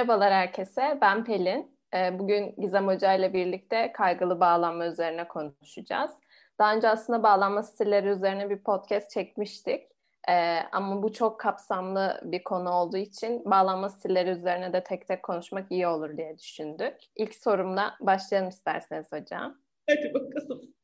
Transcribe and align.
Merhabalar 0.00 0.32
herkese, 0.32 0.98
ben 1.00 1.24
Pelin. 1.24 1.78
Ee, 1.94 2.18
bugün 2.18 2.54
Gizem 2.58 2.86
Hoca 2.86 3.12
ile 3.12 3.32
birlikte 3.32 3.92
kaygılı 3.92 4.40
bağlanma 4.40 4.86
üzerine 4.86 5.28
konuşacağız. 5.28 6.10
Daha 6.58 6.74
önce 6.74 6.88
aslında 6.88 7.22
bağlanma 7.22 7.62
stilleri 7.62 8.08
üzerine 8.08 8.50
bir 8.50 8.58
podcast 8.58 9.10
çekmiştik. 9.10 9.88
Ee, 10.28 10.58
ama 10.72 11.02
bu 11.02 11.12
çok 11.12 11.40
kapsamlı 11.40 12.20
bir 12.24 12.44
konu 12.44 12.70
olduğu 12.70 12.96
için 12.96 13.44
bağlanma 13.44 13.88
stilleri 13.88 14.30
üzerine 14.30 14.72
de 14.72 14.84
tek 14.84 15.06
tek 15.06 15.22
konuşmak 15.22 15.72
iyi 15.72 15.86
olur 15.86 16.16
diye 16.16 16.38
düşündük. 16.38 16.94
İlk 17.16 17.34
sorumla 17.34 17.96
başlayalım 18.00 18.48
isterseniz 18.48 19.12
hocam. 19.12 19.58
Hadi 19.90 20.14
bakalım. 20.14 20.74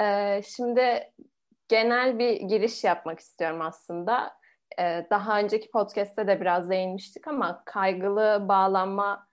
Ee, 0.00 0.40
şimdi 0.56 1.12
genel 1.68 2.18
bir 2.18 2.40
giriş 2.40 2.84
yapmak 2.84 3.20
istiyorum 3.20 3.60
aslında. 3.60 4.32
Ee, 4.80 5.06
daha 5.10 5.40
önceki 5.40 5.70
podcast'te 5.70 6.26
de 6.26 6.40
biraz 6.40 6.70
değinmiştik 6.70 7.28
ama 7.28 7.62
kaygılı 7.64 8.46
bağlanma 8.48 9.26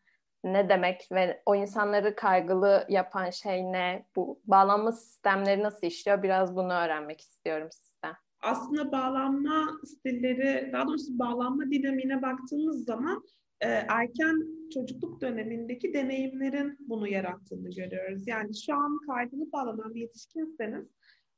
ne 0.43 0.69
demek 0.69 1.07
ve 1.11 1.41
o 1.45 1.55
insanları 1.55 2.15
kaygılı 2.15 2.85
yapan 2.89 3.29
şey 3.29 3.63
ne? 3.63 4.05
Bu 4.15 4.41
bağlanma 4.45 4.91
sistemleri 4.91 5.63
nasıl 5.63 5.87
işliyor? 5.87 6.23
Biraz 6.23 6.55
bunu 6.55 6.73
öğrenmek 6.73 7.21
istiyorum 7.21 7.67
sizden. 7.71 8.15
Aslında 8.41 8.91
bağlanma 8.91 9.71
stilleri, 9.85 10.69
daha 10.73 10.87
doğrusu 10.87 11.19
bağlanma 11.19 11.63
dinamiğine 11.71 12.21
baktığımız 12.21 12.85
zaman 12.85 13.23
e, 13.61 13.67
erken 13.67 14.43
çocukluk 14.73 15.21
dönemindeki 15.21 15.93
deneyimlerin 15.93 16.77
bunu 16.79 17.07
yarattığını 17.07 17.69
görüyoruz. 17.69 18.27
Yani 18.27 18.55
şu 18.65 18.73
an 18.73 18.99
kaygılı 19.07 19.51
bağlanan 19.51 19.95
bir 19.95 20.01
yetişkinseniz 20.01 20.87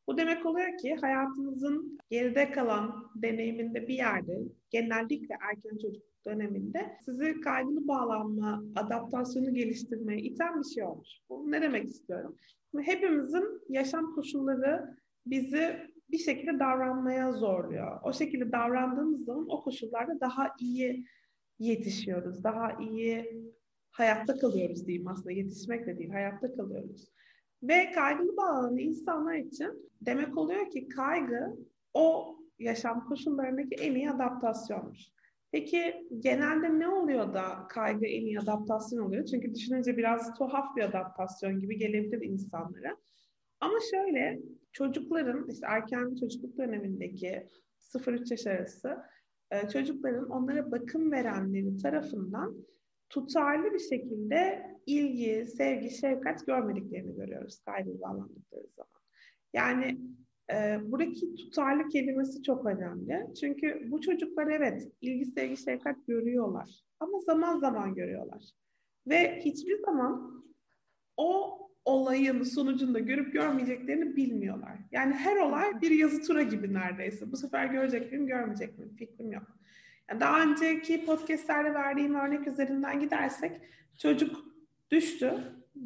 bu 0.08 0.18
demek 0.18 0.46
oluyor 0.46 0.78
ki 0.78 0.96
hayatınızın 0.96 2.00
geride 2.10 2.52
kalan 2.52 3.12
deneyiminde 3.16 3.88
bir 3.88 3.94
yerde, 3.94 4.40
genellikle 4.70 5.36
erken 5.42 5.78
çocukluk 5.78 6.26
döneminde 6.26 6.98
sizi 7.06 7.42
kaygılı 7.42 7.88
bağlanma, 7.88 8.64
adaptasyonu 8.76 9.54
geliştirmeye 9.54 10.20
iten 10.20 10.60
bir 10.60 10.70
şey 10.76 10.84
olmuş. 10.84 11.10
Bu 11.30 11.52
ne 11.52 11.62
demek 11.62 11.86
istiyorum? 11.86 12.36
Hepimizin 12.82 13.62
yaşam 13.70 14.16
koşulları 14.16 14.98
bizi 15.26 15.96
bir 16.12 16.18
şekilde 16.18 16.60
davranmaya 16.60 17.32
zorluyor. 17.32 18.00
O 18.04 18.14
şekilde 18.14 18.52
davrandığımız 18.52 19.26
zaman 19.26 19.46
o 19.50 19.64
koşullarda 19.64 20.20
daha 20.20 20.52
iyi 20.60 21.06
yetişiyoruz, 21.60 22.44
daha 22.44 22.78
iyi 22.82 23.44
hayatta 23.92 24.38
kalıyoruz 24.38 24.88
diyeyim 24.88 25.08
aslında. 25.08 25.32
Yetişmek 25.32 25.88
de 25.88 25.98
değil, 25.98 26.10
hayatta 26.10 26.56
kalıyoruz. 26.56 27.12
Ve 27.64 27.92
kaygılı 27.92 28.38
bağlanan 28.38 28.78
insanlar 28.78 29.36
için 29.36 29.92
demek 30.02 30.38
oluyor 30.38 30.70
ki 30.70 30.88
kaygı 30.88 31.58
o 31.94 32.38
yaşam 32.60 33.08
koşullarındaki 33.08 33.76
en 33.76 33.96
iyi 33.96 34.12
adaptasyonmuş. 34.12 35.00
Peki 35.52 36.08
genelde 36.20 36.80
ne 36.80 36.88
oluyor 36.88 37.34
da 37.34 37.68
kaygı 37.70 38.06
en 38.06 38.26
iyi 38.26 38.40
adaptasyon 38.40 39.06
oluyor? 39.06 39.26
Çünkü 39.26 39.54
düşününce 39.54 39.98
biraz 39.98 40.34
tuhaf 40.34 40.76
bir 40.76 40.84
adaptasyon 40.84 41.60
gibi 41.60 41.78
gelebilir 41.78 42.22
insanlara. 42.22 42.98
Ama 43.60 43.78
şöyle 43.92 44.40
çocukların 44.72 45.48
işte 45.50 45.68
erken 45.70 46.16
çocukluk 46.16 46.58
dönemindeki 46.58 47.48
0-3 47.80 48.32
yaş 48.32 48.48
arası 48.48 48.98
e, 49.52 49.68
çocukların 49.68 50.30
onlara 50.30 50.72
bakım 50.72 51.12
verenleri 51.12 51.78
tarafından 51.78 52.56
tutarlı 53.10 53.74
bir 53.74 53.80
şekilde 53.80 54.66
ilgi, 54.86 55.46
sevgi, 55.46 55.90
şefkat 55.90 56.46
görmediklerini 56.46 57.16
görüyoruz 57.16 57.60
bağlandıkları 57.68 58.68
zaman. 58.76 59.02
Yani 59.54 59.98
e, 60.52 60.80
buradaki 60.92 61.36
tutarlı 61.36 61.88
kelimesi 61.90 62.44
çok 62.44 62.66
önemli. 62.66 63.34
Çünkü 63.40 63.92
bu 63.92 64.02
çocuklar 64.02 64.48
evet 64.48 64.92
ilgi, 65.02 65.26
sevgi, 65.26 65.58
şefkat 65.58 66.08
görüyorlar. 66.08 66.84
Ama 67.00 67.20
zaman 67.20 67.60
zaman 67.60 67.96
görüyorlar. 67.96 68.44
Ve 69.08 69.40
hiçbir 69.46 69.82
zaman 69.82 70.44
o 71.18 71.60
olayın 71.86 72.44
sonucunda 72.44 73.00
görüp 73.00 73.34
görmeyeceklerini 73.34 74.16
bilmiyorlar. 74.16 74.78
Yani 74.92 75.14
her 75.14 75.38
olay 75.38 75.82
bir 75.82 75.92
yazı 75.92 76.22
tura 76.22 76.42
gibi 76.42 76.74
neredeyse. 76.74 77.32
Bu 77.32 77.38
sefer 77.38 77.66
görecek 77.66 78.12
miyim, 78.12 78.28
görmeyecek 78.28 78.78
miyim? 78.78 78.96
Fikrim 78.96 79.32
yok. 79.32 79.44
Yani 80.10 80.20
daha 80.20 80.44
önceki 80.44 81.06
podcastlerde 81.06 81.74
verdiğim 81.74 82.16
örnek 82.16 82.48
üzerinden 82.48 83.00
gidersek 83.00 83.62
çocuk 83.98 84.55
düştü, 84.92 85.34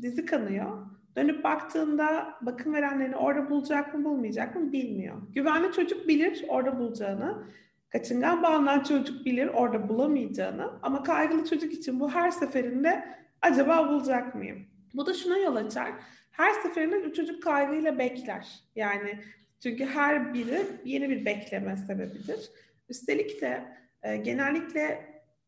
dizi 0.01 0.25
kanıyor. 0.25 0.85
Dönüp 1.15 1.43
baktığında 1.43 2.35
bakım 2.41 2.73
verenlerini 2.73 3.15
orada 3.15 3.49
bulacak 3.49 3.93
mı 3.93 4.05
bulmayacak 4.05 4.55
mı 4.55 4.71
bilmiyor. 4.71 5.15
Güvenli 5.33 5.71
çocuk 5.71 6.07
bilir 6.07 6.45
orada 6.47 6.79
bulacağını. 6.79 7.43
Kaçıngan 7.89 8.43
bağlanan 8.43 8.83
çocuk 8.83 9.25
bilir 9.25 9.47
orada 9.47 9.89
bulamayacağını. 9.89 10.71
Ama 10.81 11.03
kaygılı 11.03 11.45
çocuk 11.45 11.73
için 11.73 11.99
bu 11.99 12.11
her 12.11 12.31
seferinde 12.31 13.05
acaba 13.41 13.89
bulacak 13.89 14.35
mıyım? 14.35 14.65
Bu 14.93 15.05
da 15.05 15.13
şuna 15.13 15.37
yol 15.37 15.55
açar. 15.55 15.91
Her 16.31 16.53
seferinde 16.53 17.13
çocuk 17.13 17.43
kaygıyla 17.43 17.99
bekler. 17.99 18.59
Yani 18.75 19.19
çünkü 19.59 19.85
her 19.85 20.33
biri 20.33 20.61
yeni 20.85 21.09
bir 21.09 21.25
bekleme 21.25 21.77
sebebidir. 21.77 22.49
Üstelik 22.89 23.41
de 23.41 23.65
e, 24.03 24.17
genellikle 24.17 25.05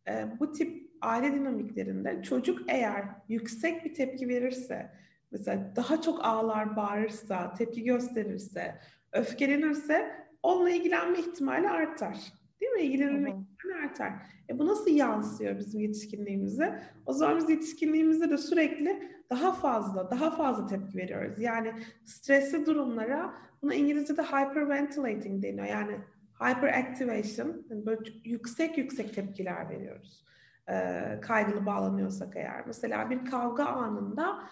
e, 0.07 0.25
bu 0.40 0.51
tip 0.51 0.81
aile 1.01 1.34
dinamiklerinde 1.34 2.23
çocuk 2.23 2.59
eğer 2.67 3.06
yüksek 3.29 3.85
bir 3.85 3.94
tepki 3.94 4.28
verirse, 4.28 4.91
mesela 5.31 5.73
daha 5.75 6.01
çok 6.01 6.25
ağlar, 6.25 6.75
bağırırsa, 6.75 7.53
tepki 7.53 7.84
gösterirse, 7.84 8.75
öfkelenirse 9.13 10.11
onunla 10.44 10.69
ilgilenme 10.69 11.19
ihtimali 11.19 11.69
artar. 11.69 12.17
Değil 12.61 12.72
mi? 12.72 12.81
İlgilenme 12.81 13.29
ihtimali 13.29 13.88
artar. 13.88 14.13
E 14.50 14.59
bu 14.59 14.67
nasıl 14.67 14.91
yansıyor 14.91 15.59
bizim 15.59 15.81
yetişkinliğimize? 15.81 16.84
O 17.06 17.13
zaman 17.13 17.38
biz 17.38 17.50
yetişkinliğimizde 17.50 18.29
de 18.29 18.38
sürekli 18.38 19.09
daha 19.29 19.51
fazla, 19.51 20.11
daha 20.11 20.31
fazla 20.31 20.66
tepki 20.66 20.97
veriyoruz. 20.97 21.41
Yani 21.41 21.73
stresli 22.06 22.66
durumlara 22.66 23.34
buna 23.61 23.73
İngilizce'de 23.73 24.22
hyperventilating 24.22 25.44
deniyor. 25.44 25.67
Yani 25.67 25.97
hyperactivation, 26.40 27.66
yani 27.69 27.85
böyle 27.85 28.01
yüksek 28.23 28.78
yüksek 28.78 29.13
tepkiler 29.13 29.69
veriyoruz. 29.69 30.25
E, 30.69 31.19
kaygılı 31.22 31.66
bağlanıyorsak 31.66 32.35
eğer. 32.35 32.63
Mesela 32.67 33.09
bir 33.09 33.25
kavga 33.25 33.66
anında 33.66 34.44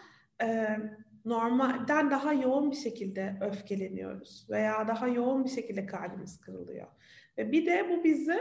e, 0.41 0.77
normalden 1.25 2.11
daha 2.11 2.33
yoğun 2.33 2.71
bir 2.71 2.75
şekilde 2.75 3.37
öfkeleniyoruz 3.41 4.47
veya 4.49 4.87
daha 4.87 5.07
yoğun 5.07 5.43
bir 5.43 5.49
şekilde 5.49 5.85
kalbimiz 5.85 6.41
kırılıyor. 6.41 6.87
Ve 7.37 7.51
bir 7.51 7.65
de 7.65 7.89
bu 7.89 8.03
bizi 8.03 8.37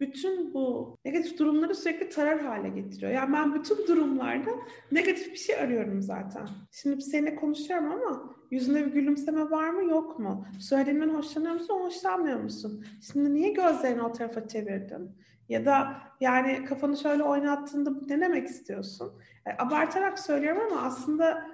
bütün 0.00 0.54
bu 0.54 0.96
negatif 1.04 1.38
durumları 1.38 1.74
sürekli 1.74 2.08
tarar 2.08 2.40
hale 2.40 2.68
getiriyor. 2.68 3.12
Yani 3.12 3.32
ben 3.32 3.54
bütün 3.54 3.86
durumlarda 3.86 4.50
negatif 4.92 5.32
bir 5.32 5.38
şey 5.38 5.56
arıyorum 5.56 6.02
zaten. 6.02 6.48
Şimdi 6.70 7.02
seninle 7.02 7.34
konuşuyorum 7.34 7.92
ama 7.92 8.34
yüzünde 8.50 8.86
bir 8.86 8.92
gülümseme 8.92 9.50
var 9.50 9.70
mı 9.70 9.90
yok 9.90 10.18
mu? 10.18 10.46
Söylediğimden 10.60 11.08
hoşlanıyor 11.08 11.54
musun, 11.54 11.80
hoşlanmıyor 11.80 12.40
musun? 12.40 12.84
Şimdi 13.12 13.34
niye 13.34 13.52
gözlerini 13.52 14.02
o 14.02 14.12
tarafa 14.12 14.48
çevirdin? 14.48 15.10
Ya 15.48 15.66
da 15.66 15.96
yani 16.20 16.64
kafanı 16.64 16.96
şöyle 16.96 17.22
oynattığında 17.22 17.90
ne 18.08 18.20
demek 18.20 18.48
istiyorsun? 18.48 19.12
Yani 19.46 19.56
e, 19.58 19.62
abartarak 19.62 20.18
söylüyorum 20.18 20.62
ama 20.70 20.82
aslında 20.82 21.46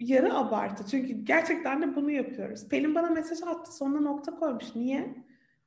yarı 0.00 0.34
abartı. 0.34 0.86
Çünkü 0.90 1.12
gerçekten 1.12 1.82
de 1.82 1.96
bunu 1.96 2.10
yapıyoruz. 2.10 2.68
Pelin 2.68 2.94
bana 2.94 3.10
mesaj 3.10 3.42
attı 3.42 3.76
sonuna 3.76 4.00
nokta 4.00 4.34
koymuş. 4.34 4.74
Niye? 4.74 5.14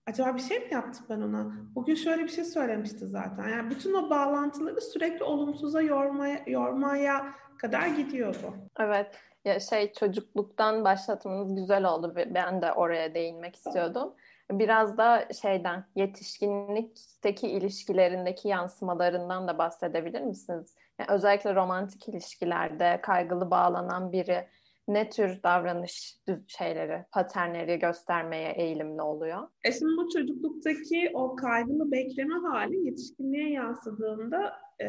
Acaba 0.07 0.35
bir 0.35 0.41
şey 0.41 0.59
mi 0.59 0.67
yaptım 0.71 1.05
ben 1.09 1.21
ona? 1.21 1.51
Bugün 1.75 1.95
şöyle 1.95 2.23
bir 2.23 2.29
şey 2.29 2.43
söylemişti 2.43 3.07
zaten. 3.07 3.47
Yani 3.47 3.69
bütün 3.69 3.93
o 3.93 4.09
bağlantıları 4.09 4.81
sürekli 4.81 5.23
olumsuza 5.23 5.81
yormaya, 5.81 6.43
yormaya 6.47 7.25
kadar 7.57 7.87
gidiyordu. 7.87 8.53
Evet. 8.79 9.15
Ya 9.45 9.59
şey 9.59 9.93
çocukluktan 9.93 10.83
başlatmanız 10.83 11.55
güzel 11.55 11.85
oldu. 11.85 12.13
Ben 12.15 12.61
de 12.61 12.73
oraya 12.73 13.13
değinmek 13.13 13.55
istiyordum. 13.55 14.13
Biraz 14.51 14.97
da 14.97 15.27
şeyden 15.41 15.85
yetişkinlikteki 15.95 17.47
ilişkilerindeki 17.47 18.47
yansımalarından 18.47 19.47
da 19.47 19.57
bahsedebilir 19.57 20.21
misiniz? 20.21 20.75
Yani 20.99 21.09
özellikle 21.11 21.55
romantik 21.55 22.09
ilişkilerde 22.09 22.99
kaygılı 23.01 23.51
bağlanan 23.51 24.11
biri 24.11 24.47
ne 24.87 25.09
tür 25.09 25.43
davranış 25.43 26.17
şeyleri, 26.47 27.05
paternleri 27.11 27.79
göstermeye 27.79 28.51
eğilimli 28.51 29.01
oluyor? 29.01 29.47
E 29.63 29.71
şimdi 29.71 29.97
bu 29.97 30.09
çocukluktaki 30.09 31.11
o 31.13 31.35
kaygılı 31.35 31.91
bekleme 31.91 32.35
hali 32.35 32.85
yetişkinliğe 32.85 33.49
yansıdığında 33.49 34.53
e, 34.81 34.87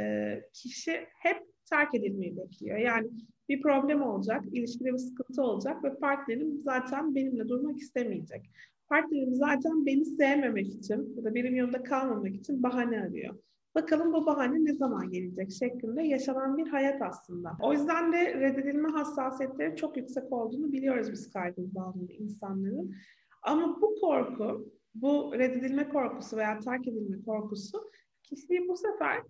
kişi 0.53 1.07
hep 1.19 1.43
terk 1.71 1.95
edilmeyi 1.95 2.37
bekliyor. 2.37 2.79
Yani 2.79 3.09
bir 3.49 3.63
problem 3.63 4.03
olacak, 4.03 4.45
ilişkide 4.53 4.93
bir 4.93 4.99
sıkıntı 4.99 5.43
olacak 5.43 5.85
ve 5.85 5.95
partnerim 5.95 6.59
zaten 6.59 7.15
benimle 7.15 7.49
durmak 7.49 7.79
istemeyecek. 7.79 8.51
Partnerim 8.89 9.35
zaten 9.35 9.87
beni 9.87 10.05
sevmemek 10.05 10.67
için 10.67 11.17
ya 11.17 11.25
da 11.25 11.35
benim 11.35 11.57
yanımda 11.57 11.83
kalmamak 11.83 12.35
için 12.35 12.63
bahane 12.63 13.01
arıyor. 13.01 13.35
Bakalım 13.83 14.13
bu 14.13 14.27
bahane 14.27 14.65
ne 14.65 14.75
zaman 14.75 15.11
gelecek 15.11 15.53
şeklinde 15.53 16.03
yaşanan 16.03 16.57
bir 16.57 16.69
hayat 16.69 17.03
aslında. 17.03 17.57
O 17.63 17.73
yüzden 17.73 18.13
de 18.13 18.35
reddedilme 18.35 18.89
hassasiyetleri 18.89 19.77
çok 19.77 19.97
yüksek 19.97 20.33
olduğunu 20.33 20.73
biliyoruz 20.73 21.13
biz 21.13 21.33
kaygılı 21.33 21.75
bağımlı 21.75 22.13
insanların. 22.13 22.95
Ama 23.43 23.81
bu 23.81 23.95
korku, 24.01 24.73
bu 24.95 25.33
reddedilme 25.35 25.89
korkusu 25.89 26.37
veya 26.37 26.59
terk 26.59 26.89
edilme 26.89 27.23
korkusu 27.27 27.91
kişiyi 28.23 28.69
bu 28.69 28.77
sefer 28.77 29.23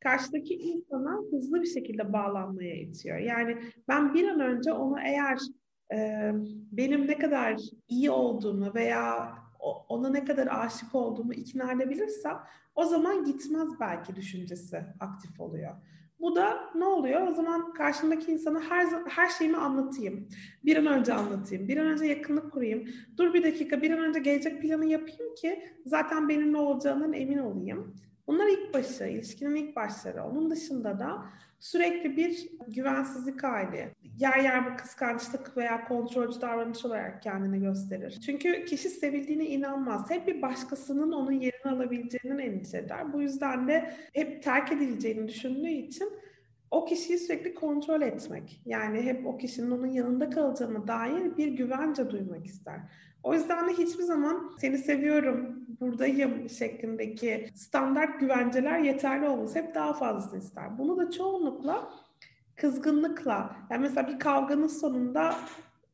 karşıdaki 0.00 0.54
insana 0.54 1.22
hızlı 1.30 1.62
bir 1.62 1.68
şekilde 1.68 2.12
bağlanmaya 2.12 2.76
itiyor. 2.76 3.18
Yani 3.18 3.58
ben 3.88 4.14
bir 4.14 4.28
an 4.28 4.40
önce 4.40 4.72
onu 4.72 5.00
eğer 5.00 5.38
e, 5.94 6.30
benim 6.72 7.06
ne 7.06 7.18
kadar 7.18 7.60
iyi 7.88 8.10
olduğumu 8.10 8.74
veya 8.74 9.34
ona 9.88 10.08
ne 10.08 10.24
kadar 10.24 10.48
aşık 10.50 10.94
olduğumu 10.94 11.34
ikna 11.34 11.72
edebilirsem 11.72 12.38
o 12.74 12.84
zaman 12.84 13.24
gitmez 13.24 13.68
belki 13.80 14.16
düşüncesi 14.16 14.84
aktif 15.00 15.40
oluyor. 15.40 15.74
Bu 16.20 16.36
da 16.36 16.70
ne 16.74 16.84
oluyor? 16.84 17.28
O 17.28 17.34
zaman 17.34 17.72
karşımdaki 17.72 18.32
insana 18.32 18.60
her 18.60 18.86
her 19.08 19.28
şeyimi 19.28 19.56
anlatayım. 19.56 20.28
Bir 20.64 20.76
an 20.76 20.86
önce 20.86 21.14
anlatayım. 21.14 21.68
Bir 21.68 21.76
an 21.76 21.86
önce 21.86 22.04
yakınlık 22.04 22.52
kurayım. 22.52 22.88
Dur 23.16 23.34
bir 23.34 23.42
dakika 23.42 23.82
bir 23.82 23.90
an 23.90 23.98
önce 23.98 24.18
gelecek 24.18 24.62
planı 24.62 24.86
yapayım 24.86 25.34
ki 25.34 25.62
zaten 25.86 26.28
benimle 26.28 26.58
olacağından 26.58 27.12
emin 27.12 27.38
olayım. 27.38 27.94
Bunlar 28.26 28.46
ilk 28.48 28.74
başı, 28.74 29.04
ilişkinin 29.04 29.54
ilk 29.54 29.76
başları. 29.76 30.24
Onun 30.24 30.50
dışında 30.50 30.98
da 30.98 31.26
sürekli 31.58 32.16
bir 32.16 32.48
güvensizlik 32.68 33.42
hali. 33.42 33.88
Yer 34.18 34.38
yer 34.38 34.72
bu 34.72 34.76
kıskançlık 34.76 35.56
veya 35.56 35.84
kontrolcü 35.84 36.40
davranış 36.40 36.84
olarak 36.84 37.22
kendini 37.22 37.60
gösterir. 37.60 38.20
Çünkü 38.26 38.64
kişi 38.64 38.88
sevildiğine 38.88 39.46
inanmaz. 39.46 40.10
Hep 40.10 40.26
bir 40.26 40.42
başkasının 40.42 41.12
onun 41.12 41.32
yerini 41.32 41.70
alabileceğinden 41.72 42.38
endişe 42.38 42.78
eder. 42.78 43.12
Bu 43.12 43.22
yüzden 43.22 43.68
de 43.68 43.94
hep 44.12 44.42
terk 44.42 44.72
edileceğini 44.72 45.28
düşündüğü 45.28 45.68
için 45.68 46.12
o 46.70 46.84
kişiyi 46.84 47.18
sürekli 47.18 47.54
kontrol 47.54 48.02
etmek. 48.02 48.60
Yani 48.66 49.02
hep 49.02 49.26
o 49.26 49.38
kişinin 49.38 49.70
onun 49.70 49.86
yanında 49.86 50.30
kalacağına 50.30 50.88
dair 50.88 51.36
bir 51.36 51.48
güvence 51.48 52.10
duymak 52.10 52.46
ister. 52.46 52.80
O 53.22 53.34
yüzden 53.34 53.68
de 53.68 53.72
hiçbir 53.72 54.02
zaman 54.02 54.52
seni 54.60 54.78
seviyorum, 54.78 55.55
buradayım 55.80 56.50
şeklindeki 56.50 57.48
standart 57.54 58.20
güvenceler 58.20 58.78
yeterli 58.78 59.28
olmaz. 59.28 59.56
Hep 59.56 59.74
daha 59.74 59.92
fazlasını 59.92 60.38
ister. 60.38 60.78
Bunu 60.78 60.96
da 60.96 61.10
çoğunlukla 61.10 61.90
kızgınlıkla, 62.56 63.56
yani 63.70 63.82
mesela 63.82 64.08
bir 64.08 64.18
kavganın 64.18 64.66
sonunda 64.66 65.34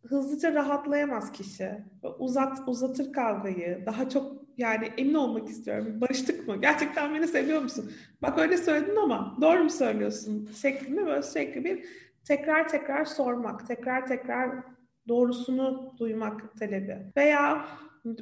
hızlıca 0.06 0.54
rahatlayamaz 0.54 1.32
kişi. 1.32 1.70
Uzat 2.18 2.58
uzatır 2.66 3.12
kavgayı. 3.12 3.82
Daha 3.86 4.08
çok 4.08 4.42
yani 4.56 4.90
emin 4.98 5.14
olmak 5.14 5.48
istiyorum. 5.48 6.00
Barıştık 6.00 6.48
mı? 6.48 6.60
Gerçekten 6.60 7.14
beni 7.14 7.28
seviyor 7.28 7.62
musun? 7.62 7.92
Bak 8.22 8.38
öyle 8.38 8.56
söyledin 8.56 8.96
ama 8.96 9.36
doğru 9.40 9.64
mu 9.64 9.70
söylüyorsun? 9.70 10.50
Şeklinde 10.62 11.06
böyle 11.06 11.22
sürekli 11.22 11.64
bir 11.64 11.84
tekrar 12.24 12.68
tekrar 12.68 13.04
sormak, 13.04 13.66
tekrar 13.66 14.06
tekrar 14.06 14.64
doğrusunu 15.08 15.94
duymak 15.98 16.58
talebi. 16.58 16.98
Veya 17.16 17.64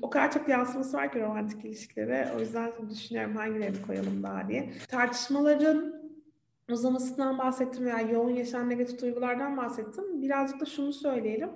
o 0.03 0.11
kadar 0.11 0.33
çok 0.33 0.49
yansıması 0.49 0.97
var 0.97 1.13
ki 1.13 1.21
romantik 1.21 1.65
ilişkilere. 1.65 2.33
O 2.37 2.41
yüzden 2.41 2.73
düşünüyorum 2.91 3.37
hangilerini 3.37 3.83
koyalım 3.83 4.23
daha 4.23 4.49
diye. 4.49 4.73
Tartışmaların 4.89 6.01
uzamasından 6.71 7.39
bahsettim 7.39 7.85
veya 7.85 8.01
yoğun 8.01 8.31
yaşanan 8.31 8.71
negatif 8.71 9.03
duygulardan 9.03 9.57
bahsettim. 9.57 10.23
Birazcık 10.23 10.61
da 10.61 10.65
şunu 10.65 10.93
söyleyelim. 10.93 11.51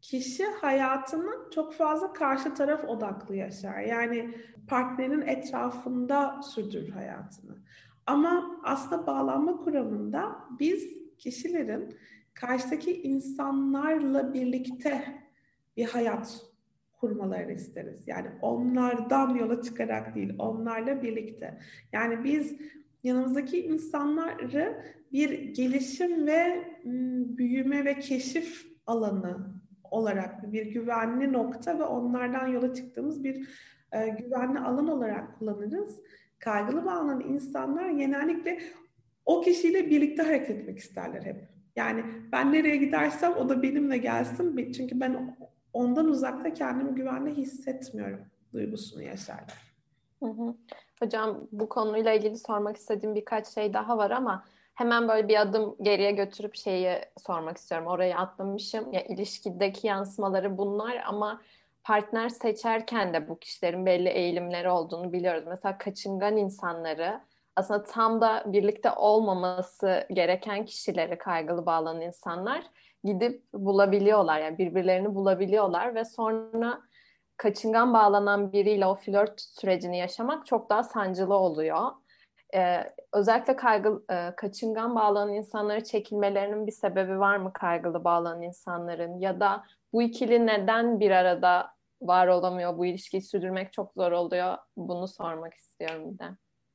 Kişi 0.00 0.44
hayatını 0.44 1.30
çok 1.54 1.74
fazla 1.74 2.12
karşı 2.12 2.54
taraf 2.54 2.84
odaklı 2.84 3.36
yaşar. 3.36 3.80
Yani 3.80 4.34
partnerin 4.68 5.20
etrafında 5.20 6.40
sürdürür 6.42 6.88
hayatını. 6.88 7.56
Ama 8.06 8.60
aslında 8.64 9.06
bağlanma 9.06 9.56
kuramında 9.56 10.36
biz 10.58 10.84
kişilerin 11.18 11.96
karşıdaki 12.34 13.02
insanlarla 13.02 14.34
birlikte 14.34 15.04
bir 15.76 15.84
hayat 15.84 16.49
kurmalarını 17.00 17.52
isteriz. 17.52 18.08
Yani 18.08 18.28
onlardan 18.42 19.34
yola 19.34 19.62
çıkarak 19.62 20.14
değil, 20.14 20.34
onlarla 20.38 21.02
birlikte. 21.02 21.58
Yani 21.92 22.24
biz 22.24 22.56
yanımızdaki 23.04 23.66
insanları 23.66 24.82
bir 25.12 25.54
gelişim 25.54 26.26
ve 26.26 26.68
büyüme 27.38 27.84
ve 27.84 27.98
keşif 27.98 28.66
alanı 28.86 29.60
olarak 29.90 30.52
bir 30.52 30.66
güvenli 30.66 31.32
nokta 31.32 31.78
ve 31.78 31.84
onlardan 31.84 32.46
yola 32.46 32.74
çıktığımız 32.74 33.24
bir 33.24 33.48
e, 33.92 34.08
güvenli 34.08 34.58
alan 34.58 34.88
olarak 34.88 35.38
kullanırız. 35.38 36.00
Kaygılı 36.38 36.84
bağlanan 36.84 37.20
insanlar 37.20 37.90
genellikle 37.90 38.60
o 39.26 39.40
kişiyle 39.40 39.90
birlikte 39.90 40.22
hareket 40.22 40.50
etmek 40.50 40.78
isterler 40.78 41.22
hep. 41.22 41.48
Yani 41.76 42.04
ben 42.32 42.52
nereye 42.52 42.76
gidersem 42.76 43.32
o 43.32 43.48
da 43.48 43.62
benimle 43.62 43.98
gelsin. 43.98 44.72
Çünkü 44.72 45.00
ben 45.00 45.36
ondan 45.72 46.06
uzakta 46.06 46.54
kendimi 46.54 46.94
güvenli 46.94 47.36
hissetmiyorum 47.36 48.20
duygusunu 48.52 49.02
yaşarlar. 49.02 49.70
Hı 50.22 50.26
hı. 50.26 50.54
Hocam 51.02 51.48
bu 51.52 51.68
konuyla 51.68 52.12
ilgili 52.12 52.38
sormak 52.38 52.76
istediğim 52.76 53.14
birkaç 53.14 53.46
şey 53.46 53.74
daha 53.74 53.98
var 53.98 54.10
ama 54.10 54.44
hemen 54.74 55.08
böyle 55.08 55.28
bir 55.28 55.40
adım 55.40 55.76
geriye 55.82 56.10
götürüp 56.10 56.56
şeyi 56.56 56.98
sormak 57.26 57.56
istiyorum. 57.56 57.86
Orayı 57.86 58.16
atlamışım. 58.16 58.92
Ya 58.92 59.04
ilişkideki 59.04 59.86
yansımaları 59.86 60.58
bunlar 60.58 61.02
ama 61.06 61.40
partner 61.84 62.28
seçerken 62.28 63.14
de 63.14 63.28
bu 63.28 63.38
kişilerin 63.38 63.86
belli 63.86 64.08
eğilimleri 64.08 64.70
olduğunu 64.70 65.12
biliyoruz. 65.12 65.44
Mesela 65.46 65.78
kaçıngan 65.78 66.36
insanları 66.36 67.20
aslında 67.56 67.82
tam 67.82 68.20
da 68.20 68.44
birlikte 68.46 68.90
olmaması 68.92 70.06
gereken 70.12 70.64
kişileri 70.64 71.18
kaygılı 71.18 71.66
bağlanan 71.66 72.00
insanlar 72.00 72.64
gidip 73.04 73.44
bulabiliyorlar. 73.54 74.40
Yani 74.40 74.58
birbirlerini 74.58 75.14
bulabiliyorlar 75.14 75.94
ve 75.94 76.04
sonra 76.04 76.80
kaçıngan 77.36 77.94
bağlanan 77.94 78.52
biriyle 78.52 78.86
o 78.86 78.94
flört 78.94 79.40
sürecini 79.40 79.98
yaşamak 79.98 80.46
çok 80.46 80.70
daha 80.70 80.82
sancılı 80.82 81.34
oluyor. 81.34 81.90
Ee, 82.54 82.94
özellikle 83.12 83.56
kaygı, 83.56 84.02
e, 84.10 84.36
kaçıngan 84.36 84.94
bağlanan 84.94 85.34
insanlara 85.34 85.84
çekilmelerinin 85.84 86.66
bir 86.66 86.72
sebebi 86.72 87.18
var 87.18 87.36
mı 87.36 87.52
kaygılı 87.52 88.04
bağlanan 88.04 88.42
insanların? 88.42 89.18
Ya 89.18 89.40
da 89.40 89.64
bu 89.92 90.02
ikili 90.02 90.46
neden 90.46 91.00
bir 91.00 91.10
arada 91.10 91.70
var 92.02 92.26
olamıyor? 92.26 92.78
Bu 92.78 92.86
ilişkiyi 92.86 93.22
sürdürmek 93.22 93.72
çok 93.72 93.92
zor 93.92 94.12
oluyor. 94.12 94.56
Bunu 94.76 95.08
sormak 95.08 95.54
istiyorum 95.54 96.12
bir 96.12 96.18
de 96.18 96.24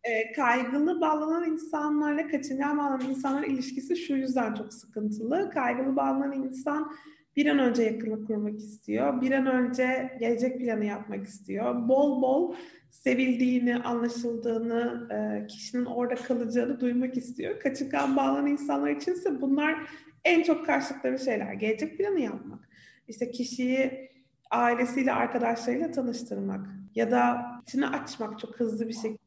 e, 0.06 0.32
kaygılı 0.32 1.02
bağlanan 1.02 1.52
insanlarla 1.52 2.28
kaçıngan 2.28 2.78
bağlanan 2.78 3.10
insanlar 3.10 3.44
ilişkisi 3.44 3.96
şu 3.96 4.14
yüzden 4.14 4.54
çok 4.54 4.74
sıkıntılı. 4.74 5.50
Kaygılı 5.54 5.96
bağlanan 5.96 6.34
insan 6.34 6.92
bir 7.36 7.46
an 7.46 7.60
önce 7.60 7.84
yakınlık 7.84 8.28
kurmak 8.28 8.60
istiyor. 8.60 9.22
Bir 9.22 9.32
an 9.32 9.46
önce 9.46 10.18
gelecek 10.20 10.60
planı 10.60 10.86
yapmak 10.86 11.28
istiyor. 11.28 11.88
Bol 11.88 12.22
bol 12.22 12.56
sevildiğini, 12.90 13.76
anlaşıldığını, 13.76 15.08
e, 15.12 15.48
kişinin 15.48 15.86
orada 15.86 16.16
kalacağını 16.16 16.80
duymak 16.80 17.18
istiyor. 17.18 17.60
Kaçıngan 17.60 18.16
bağlanan 18.16 18.48
insanlar 18.48 18.90
içinse 18.90 19.42
bunlar 19.42 19.76
en 20.24 20.44
çok 20.44 20.66
karşılıkları 20.66 21.20
şeyler. 21.20 21.54
Gelecek 21.54 21.98
planı 21.98 22.20
yapmak. 22.20 22.70
İşte 23.08 23.32
kişiyi 23.32 24.10
ailesiyle, 24.52 25.14
arkadaşlarıyla 25.14 25.92
tanıştırmak 25.92 26.68
ya 26.96 27.12
da 27.12 27.42
içini 27.68 27.88
açmak 27.88 28.40
çok 28.40 28.60
hızlı 28.60 28.88
bir 28.88 28.94
şekilde. 28.94 29.25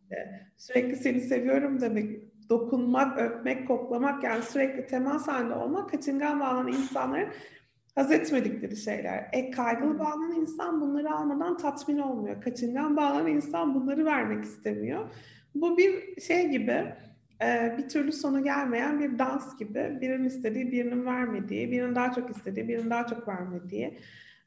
Sürekli 0.57 0.97
seni 0.97 1.21
seviyorum 1.21 1.81
demek, 1.81 2.21
dokunmak, 2.51 3.19
öpmek, 3.19 3.69
koklamak 3.69 4.25
yani 4.25 4.43
sürekli 4.43 4.87
temas 4.87 5.29
halinde 5.29 5.55
olmak 5.55 5.91
kaçıngan 5.91 6.41
bağlanan 6.41 6.73
insanların 6.73 7.29
haz 7.95 8.13
etmedikleri 8.13 8.77
şeyler. 8.77 9.29
E 9.33 9.51
kaygılı 9.51 9.99
bağlanan 9.99 10.41
insan 10.41 10.81
bunları 10.81 11.15
almadan 11.15 11.57
tatmin 11.57 11.99
olmuyor. 11.99 12.43
Kaçıngan 12.43 12.97
bağlanan 12.97 13.27
insan 13.27 13.75
bunları 13.75 14.05
vermek 14.05 14.45
istemiyor. 14.45 15.11
Bu 15.55 15.79
bir 15.79 16.21
şey 16.21 16.49
gibi 16.49 16.95
e, 17.43 17.75
bir 17.79 17.89
türlü 17.89 18.13
sonu 18.13 18.45
gelmeyen 18.45 19.01
bir 19.01 19.19
dans 19.19 19.57
gibi. 19.57 19.99
Birinin 20.01 20.25
istediği, 20.25 20.73
birinin 20.73 21.07
vermediği, 21.07 21.71
birinin 21.71 21.95
daha 21.95 22.13
çok 22.13 22.37
istediği, 22.37 22.69
birinin 22.69 22.91
daha 22.91 23.07
çok 23.07 23.29
vermediği 23.29 23.99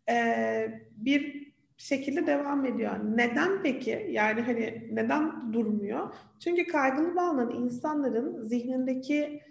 e, 0.10 0.82
bir 0.98 1.51
şekilde 1.84 2.28
devam 2.28 2.66
ediyor. 2.66 2.92
Neden 3.16 3.64
peki? 3.64 4.08
Yani 4.10 4.42
hani 4.42 4.90
neden 4.92 5.54
durmuyor? 5.54 6.14
Çünkü 6.40 6.68
kaygılı 6.68 7.16
bağlanan 7.16 7.56
insanların 7.56 8.42
zihnindeki 8.42 9.42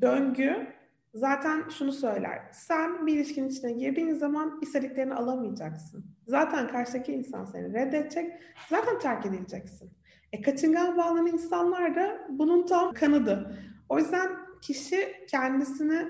döngü 0.00 0.66
zaten 1.14 1.68
şunu 1.68 1.92
söyler. 1.92 2.42
Sen 2.52 3.06
bir 3.06 3.14
ilişkinin 3.14 3.48
içine 3.48 3.72
girdiğin 3.72 4.14
zaman 4.14 4.58
istediklerini 4.62 5.14
alamayacaksın. 5.14 6.04
Zaten 6.26 6.68
karşıdaki 6.68 7.12
insan 7.12 7.44
seni 7.44 7.74
reddedecek. 7.74 8.32
Zaten 8.68 8.98
terk 8.98 9.26
edileceksin. 9.26 9.90
E 10.32 10.42
kaçıngan 10.42 10.96
bağlanan 10.96 11.26
insanlar 11.26 11.94
da 11.94 12.26
bunun 12.28 12.66
tam 12.66 12.94
kanadı. 12.94 13.58
O 13.88 13.98
yüzden 13.98 14.28
kişi 14.62 15.26
kendisini 15.28 16.08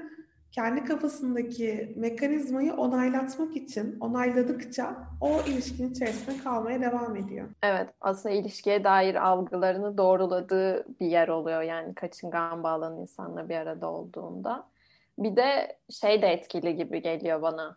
kendi 0.57 0.85
kafasındaki 0.85 1.93
mekanizmayı 1.97 2.75
onaylatmak 2.75 3.57
için 3.57 4.01
onayladıkça 4.01 4.97
o 5.21 5.41
ilişkinin 5.41 5.91
içerisinde 5.91 6.39
kalmaya 6.45 6.81
devam 6.81 7.17
ediyor. 7.17 7.49
Evet 7.63 7.89
aslında 8.01 8.35
ilişkiye 8.35 8.85
dair 8.85 9.15
algılarını 9.15 9.99
doğruladığı 9.99 10.87
bir 11.01 11.07
yer 11.07 11.29
oluyor 11.29 11.63
yani 11.63 11.95
kaçıngan 11.95 12.63
bağlanan 12.63 13.01
insanla 13.01 13.49
bir 13.49 13.57
arada 13.57 13.91
olduğunda. 13.91 14.69
Bir 15.19 15.37
de 15.37 15.79
şey 15.91 16.23
de 16.23 16.27
etkili 16.27 16.77
gibi 16.77 17.03
geliyor 17.03 17.43
bana. 17.43 17.75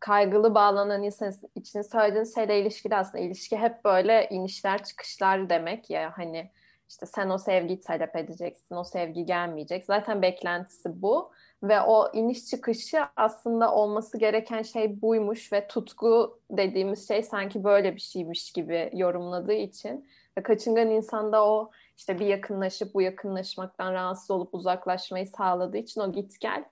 Kaygılı 0.00 0.54
bağlanan 0.54 1.02
insan 1.02 1.32
için 1.54 1.82
söylediğiniz 1.82 2.34
şeyle 2.34 2.60
ilişkide 2.60 2.96
aslında 2.96 3.24
ilişki 3.24 3.56
hep 3.56 3.84
böyle 3.84 4.28
inişler 4.30 4.84
çıkışlar 4.84 5.50
demek 5.50 5.90
ya 5.90 6.12
hani 6.16 6.50
işte 6.88 7.06
sen 7.06 7.30
o 7.30 7.38
sevgiyi 7.38 7.80
talep 7.80 8.16
edeceksin, 8.16 8.74
o 8.74 8.84
sevgi 8.84 9.24
gelmeyecek. 9.24 9.84
Zaten 9.84 10.22
beklentisi 10.22 11.02
bu 11.02 11.32
ve 11.62 11.80
o 11.80 12.12
iniş 12.12 12.46
çıkışı 12.46 12.98
aslında 13.16 13.74
olması 13.74 14.18
gereken 14.18 14.62
şey 14.62 15.02
buymuş 15.02 15.52
ve 15.52 15.68
tutku 15.68 16.40
dediğimiz 16.50 17.08
şey 17.08 17.22
sanki 17.22 17.64
böyle 17.64 17.94
bir 17.94 18.00
şeymiş 18.00 18.52
gibi 18.52 18.90
yorumladığı 18.92 19.52
için 19.52 20.08
ve 20.38 20.42
kaçıngan 20.42 20.90
insanda 20.90 21.46
o 21.46 21.70
işte 21.96 22.18
bir 22.18 22.26
yakınlaşıp 22.26 22.94
bu 22.94 23.02
yakınlaşmaktan 23.02 23.92
rahatsız 23.92 24.30
olup 24.30 24.54
uzaklaşmayı 24.54 25.26
sağladığı 25.26 25.76
için 25.76 26.00
o 26.00 26.12
git 26.12 26.40
gel 26.40 26.64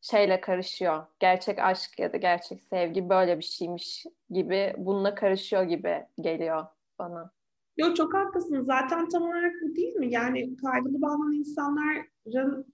şeyle 0.00 0.40
karışıyor. 0.40 1.04
Gerçek 1.18 1.58
aşk 1.58 1.98
ya 1.98 2.12
da 2.12 2.16
gerçek 2.16 2.62
sevgi 2.62 3.08
böyle 3.08 3.38
bir 3.38 3.44
şeymiş 3.44 4.06
gibi 4.30 4.74
bununla 4.78 5.14
karışıyor 5.14 5.62
gibi 5.62 6.06
geliyor 6.20 6.66
bana. 6.98 7.30
Yok 7.76 7.96
çok 7.96 8.14
haklısın. 8.14 8.62
Zaten 8.62 9.08
tam 9.08 9.22
olarak 9.22 9.52
bu 9.62 9.76
değil 9.76 9.94
mi? 9.94 10.12
Yani 10.12 10.56
kaygılı 10.56 11.02
bağlanan 11.02 11.32
insanların 11.32 12.06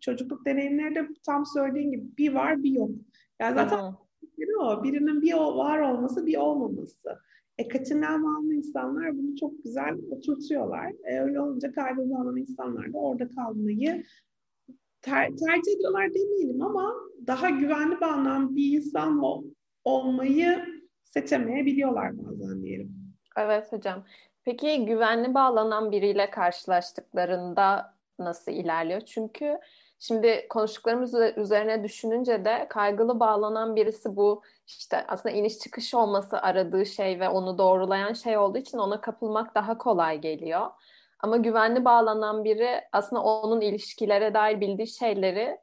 çocukluk 0.01 0.47
deneyimleri 0.47 0.95
de 0.95 1.09
tam 1.27 1.47
söylediğin 1.47 1.91
gibi 1.91 2.05
bir 2.19 2.35
var 2.35 2.63
bir 2.63 2.71
yok. 2.71 2.91
Yani 3.41 3.55
zaten 3.55 3.95
biri 4.39 4.57
o. 4.57 4.85
Birinin 4.85 5.23
bir 5.23 5.35
o 5.35 5.57
var 5.57 5.79
olması 5.79 6.27
bir 6.27 6.37
olmaması. 6.37 7.19
E 7.59 7.69
bağlanan 7.69 8.53
insanlar 8.53 9.19
bunu 9.19 9.37
çok 9.37 9.65
güzel 9.65 9.95
oturtuyorlar. 10.11 10.93
E, 11.05 11.21
öyle 11.21 11.41
olunca 11.41 11.73
kaygılı 11.73 12.11
bağlanan 12.11 12.37
insanlar 12.37 12.93
da 12.93 12.99
orada 12.99 13.29
kalmayı 13.29 14.05
ter, 15.03 15.29
tercih 15.37 15.73
ediyorlar 15.77 16.15
demeyelim 16.15 16.63
ama 16.63 16.95
daha 17.27 17.51
güvenli 17.51 18.01
bağlanan 18.01 18.57
bir 18.57 18.77
insan 18.77 19.19
ol, 19.23 19.45
olmayı 19.85 20.65
seçemeyebiliyorlar 21.05 22.19
bazen 22.19 22.63
diyelim. 22.63 22.97
Evet 23.37 23.73
hocam. 23.73 24.05
Peki 24.45 24.87
güvenli 24.87 25.35
bağlanan 25.35 25.93
biriyle 25.93 26.31
karşılaştıklarında 26.31 27.95
nasıl 28.25 28.53
ilerliyor? 28.53 29.01
Çünkü 29.01 29.61
şimdi 29.99 30.47
konuştuklarımız 30.49 31.15
üzerine 31.37 31.85
düşününce 31.85 32.45
de 32.45 32.67
kaygılı 32.71 33.21
bağlanan 33.21 33.77
birisi 33.77 34.17
bu 34.17 34.43
işte 34.67 35.05
aslında 35.09 35.35
iniş 35.35 35.59
çıkış 35.59 35.95
olması 35.95 36.39
aradığı 36.39 36.87
şey 36.87 37.21
ve 37.21 37.29
onu 37.29 37.59
doğrulayan 37.59 38.13
şey 38.13 38.39
olduğu 38.39 38.59
için 38.59 38.79
ona 38.79 39.01
kapılmak 39.01 39.55
daha 39.55 39.79
kolay 39.79 40.21
geliyor. 40.21 40.71
Ama 41.21 41.37
güvenli 41.37 41.85
bağlanan 41.85 42.45
biri 42.45 42.81
aslında 42.93 43.23
onun 43.23 43.61
ilişkilere 43.61 44.35
dair 44.35 44.61
bildiği 44.61 44.87
şeyleri 44.87 45.59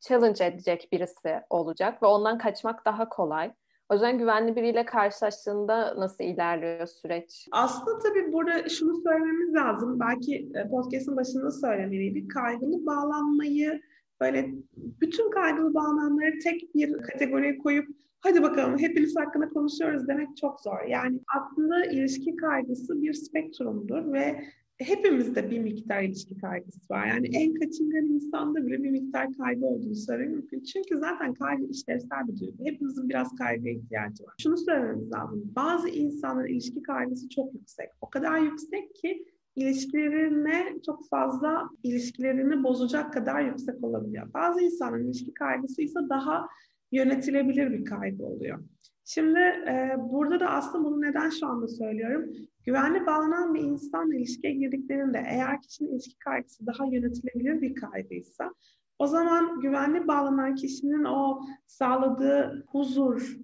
challenge 0.00 0.44
edecek 0.44 0.88
birisi 0.92 1.40
olacak 1.50 2.02
ve 2.02 2.06
ondan 2.06 2.38
kaçmak 2.38 2.84
daha 2.84 3.08
kolay. 3.08 3.52
O 3.90 3.94
yüzden 3.94 4.18
güvenli 4.18 4.56
biriyle 4.56 4.84
karşılaştığında 4.84 5.94
nasıl 5.98 6.24
ilerliyor 6.24 6.86
süreç? 6.86 7.48
Aslında 7.52 7.98
tabii 7.98 8.32
burada 8.32 8.68
şunu 8.68 9.02
söylememiz 9.02 9.54
lazım. 9.54 10.00
Belki 10.00 10.50
e, 10.54 10.68
podcast'ın 10.68 11.16
başında 11.16 11.50
söylemeliydik. 11.50 12.30
Kaygılı 12.30 12.86
bağlanmayı 12.86 13.80
böyle 14.20 14.50
bütün 14.76 15.30
kaygılı 15.30 15.74
bağlananları 15.74 16.38
tek 16.44 16.74
bir 16.74 16.92
kategoriye 17.02 17.58
koyup 17.58 17.88
hadi 18.20 18.42
bakalım 18.42 18.78
hepiniz 18.78 19.16
hakkında 19.16 19.48
konuşuyoruz 19.48 20.08
demek 20.08 20.36
çok 20.36 20.60
zor. 20.60 20.80
Yani 20.88 21.20
aslında 21.36 21.84
ilişki 21.84 22.36
kaygısı 22.36 23.02
bir 23.02 23.12
spektrumdur 23.12 24.12
ve 24.12 24.44
hepimizde 24.80 25.50
bir 25.50 25.58
miktar 25.58 26.02
ilişki 26.02 26.38
kaygısı 26.38 26.80
var. 26.90 27.06
Yani 27.06 27.28
en 27.36 27.54
kaçıngan 27.54 28.04
insanda 28.04 28.66
bile 28.66 28.82
bir 28.82 28.90
miktar 28.90 29.32
kaygı 29.32 29.66
olduğunu 29.66 29.94
söylemek 29.94 30.34
mümkün. 30.34 30.62
Çünkü 30.62 30.98
zaten 30.98 31.34
kaygı 31.34 31.64
işlevsel 31.64 32.28
bir 32.28 32.40
duygu. 32.40 32.64
Hepimizin 32.64 33.08
biraz 33.08 33.34
kaygıya 33.34 33.74
ihtiyacı 33.74 34.24
var. 34.24 34.34
Şunu 34.42 34.56
söylememiz 34.56 35.12
lazım. 35.12 35.52
Bazı 35.56 35.88
insanların 35.88 36.48
ilişki 36.48 36.82
kaygısı 36.82 37.28
çok 37.28 37.54
yüksek. 37.54 37.88
O 38.00 38.10
kadar 38.10 38.38
yüksek 38.38 38.94
ki 38.94 39.24
ilişkilerine 39.56 40.74
çok 40.86 41.08
fazla 41.08 41.70
ilişkilerini 41.82 42.62
bozacak 42.62 43.12
kadar 43.12 43.42
yüksek 43.42 43.84
olabiliyor. 43.84 44.34
Bazı 44.34 44.60
insanların 44.60 45.04
ilişki 45.04 45.34
kaygısı 45.34 45.82
ise 45.82 46.00
daha 46.08 46.48
yönetilebilir 46.92 47.70
bir 47.70 47.84
kaygı 47.84 48.24
oluyor. 48.24 48.58
Şimdi 49.04 49.38
e, 49.38 49.96
burada 50.12 50.40
da 50.40 50.50
aslında 50.50 50.84
bunu 50.84 51.00
neden 51.00 51.30
şu 51.30 51.46
anda 51.46 51.68
söylüyorum? 51.68 52.30
Güvenli 52.66 53.06
bağlanan 53.06 53.54
bir 53.54 53.60
insanla 53.60 54.14
ilişkiye 54.14 54.52
girdiklerinde 54.52 55.24
eğer 55.26 55.62
kişinin 55.62 55.92
ilişki 55.92 56.18
kaygısı 56.18 56.66
daha 56.66 56.86
yönetilebilir 56.86 57.60
bir 57.60 57.74
kaygıysa 57.74 58.54
o 58.98 59.06
zaman 59.06 59.60
güvenli 59.60 60.08
bağlanan 60.08 60.54
kişinin 60.54 61.04
o 61.04 61.40
sağladığı 61.66 62.64
huzur, 62.68 63.36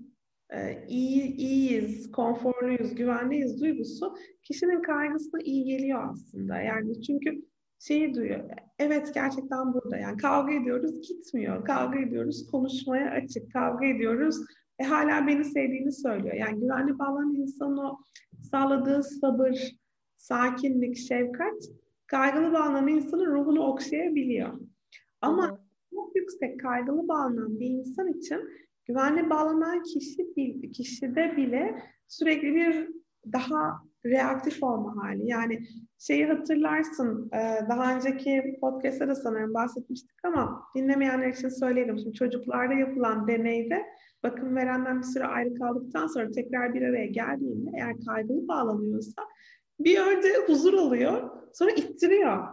e, 0.50 0.87
iyi, 0.88 1.37
iyiyiz, 1.37 2.12
konforluyuz, 2.12 2.94
güvenliyiz 2.94 3.61
duygusu 3.61 4.14
kişinin 4.42 4.82
kaygısına 4.82 5.40
iyi 5.40 5.64
geliyor 5.64 6.08
aslında. 6.11 6.61
Yani 6.61 7.02
çünkü 7.02 7.42
şeyi 7.78 8.14
duyuyor. 8.14 8.50
Evet 8.78 9.14
gerçekten 9.14 9.75
burada. 9.75 9.96
Yani 9.96 10.16
kavga 10.16 10.52
ediyoruz 10.52 11.08
gitmiyor. 11.08 11.64
Kavga 11.64 11.99
ediyoruz 11.99 12.50
konuşmaya 12.50 13.11
açık. 13.11 13.52
Kavga 13.52 13.87
ediyoruz 13.87 14.37
e, 14.78 14.85
hala 14.85 15.26
beni 15.26 15.45
sevdiğini 15.45 15.92
söylüyor. 15.92 16.35
Yani 16.35 16.61
güvenli 16.61 16.99
bağlanan 16.99 17.35
insanın 17.35 17.76
o 17.76 17.99
sağladığı 18.50 19.02
sabır, 19.02 19.76
sakinlik, 20.16 20.97
şefkat 20.97 21.62
kaygılı 22.06 22.52
bağlanan 22.52 22.88
insanın 22.88 23.26
ruhunu 23.26 23.61
okşayabiliyor. 23.61 24.61
Ama 25.21 25.50
Hı. 25.50 25.59
çok 25.95 26.16
yüksek 26.16 26.61
kaygılı 26.61 27.09
bağlanan 27.09 27.61
bir 27.61 27.71
insan 27.71 28.09
için 28.09 28.40
güvenli 28.85 29.30
bağlanan 29.30 29.83
kişi 29.83 30.35
kişide 30.73 31.37
bile 31.37 31.83
sürekli 32.09 32.54
bir 32.54 32.88
daha 33.33 33.83
reaktif 34.06 34.62
olma 34.62 35.04
hali. 35.04 35.28
Yani 35.28 35.61
şeyi 35.99 36.26
hatırlarsın 36.26 37.30
e, 37.33 37.68
daha 37.68 37.97
önceki 37.97 38.59
podcast'ta 38.61 39.09
da 39.09 39.14
sanırım 39.14 39.54
bahsetmiştik 39.54 40.25
ama 40.25 40.62
dinlemeyenler 40.76 41.28
için 41.28 41.49
söyleyelim. 41.49 41.99
Şimdi 41.99 42.12
çocuklarda 42.12 42.75
yapılan 42.75 43.28
deneyde 43.28 43.87
bakım 44.30 44.56
verenden 44.56 44.99
bir 44.99 45.06
süre 45.06 45.25
ayrı 45.25 45.54
kaldıktan 45.54 46.06
sonra 46.06 46.30
tekrar 46.30 46.75
bir 46.75 46.83
araya 46.83 47.06
geldiğinde 47.06 47.71
eğer 47.75 47.95
kaygılı 48.06 48.49
bağlanıyorsa 48.49 49.23
bir 49.80 49.99
önce 50.00 50.28
huzur 50.47 50.75
alıyor 50.75 51.30
sonra 51.52 51.71
ittiriyor. 51.71 52.47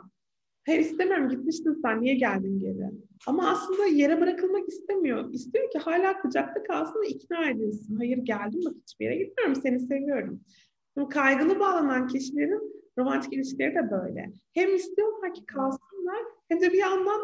Hayır 0.65 0.79
istemiyorum 0.79 1.29
gitmiştin 1.29 1.81
sen 1.81 2.01
niye 2.01 2.15
geldin 2.15 2.59
geri? 2.59 2.91
Ama 3.27 3.49
aslında 3.49 3.85
yere 3.85 4.21
bırakılmak 4.21 4.69
istemiyor. 4.69 5.33
İstiyor 5.33 5.71
ki 5.71 5.79
hala 5.79 6.21
kucakta 6.21 6.63
kalsın 6.63 7.01
ve 7.01 7.07
ikna 7.07 7.49
edilsin. 7.49 7.95
Hayır 7.95 8.17
geldim 8.17 8.61
bak 8.65 8.73
hiçbir 8.81 9.05
yere 9.05 9.15
gitmiyorum 9.15 9.55
seni 9.55 9.79
seviyorum. 9.79 10.41
Şimdi 10.93 11.09
kaygılı 11.09 11.59
bağlanan 11.59 12.07
kişilerin 12.07 12.83
romantik 12.97 13.33
ilişkileri 13.33 13.75
de 13.75 13.91
böyle. 13.91 14.33
Hem 14.53 14.75
istiyorlar 14.75 15.33
ki 15.33 15.45
kalsınlar 15.45 16.23
hem 16.49 16.61
de 16.61 16.73
bir 16.73 16.77
yandan 16.77 17.21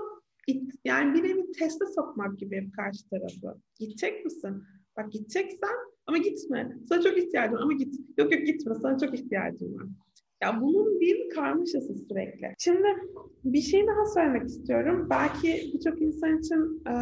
yani 0.86 1.14
bir 1.14 1.24
nevi 1.24 1.52
teste 1.52 1.86
sokmak 1.96 2.40
gibi 2.40 2.72
karşı 2.72 3.10
tarafı. 3.10 3.60
Gidecek 3.80 4.26
misin? 4.26 4.64
Bak 4.98 5.12
gideceksen 5.12 5.76
ama 6.08 6.18
gitme. 6.18 6.78
Sana 6.90 7.02
çok 7.02 7.18
ihtiyacım 7.18 7.56
var 7.56 7.62
ama 7.62 7.74
git. 7.74 7.96
Yok 8.18 8.34
yok 8.34 8.46
gitme 8.46 8.76
sana 8.82 8.98
çok 8.98 9.20
ihtiyacım 9.20 9.76
var. 9.76 9.86
Ya 10.44 10.62
bunun 10.62 11.00
bir 11.00 11.30
karmaşası 11.30 11.96
sürekli. 11.96 12.54
Şimdi 12.60 12.88
bir 13.44 13.62
şey 13.62 13.88
daha 13.88 14.06
söylemek 14.06 14.46
istiyorum. 14.46 15.08
Belki 15.10 15.72
birçok 15.74 16.02
insan 16.02 16.40
için 16.40 16.82
e, 16.88 16.94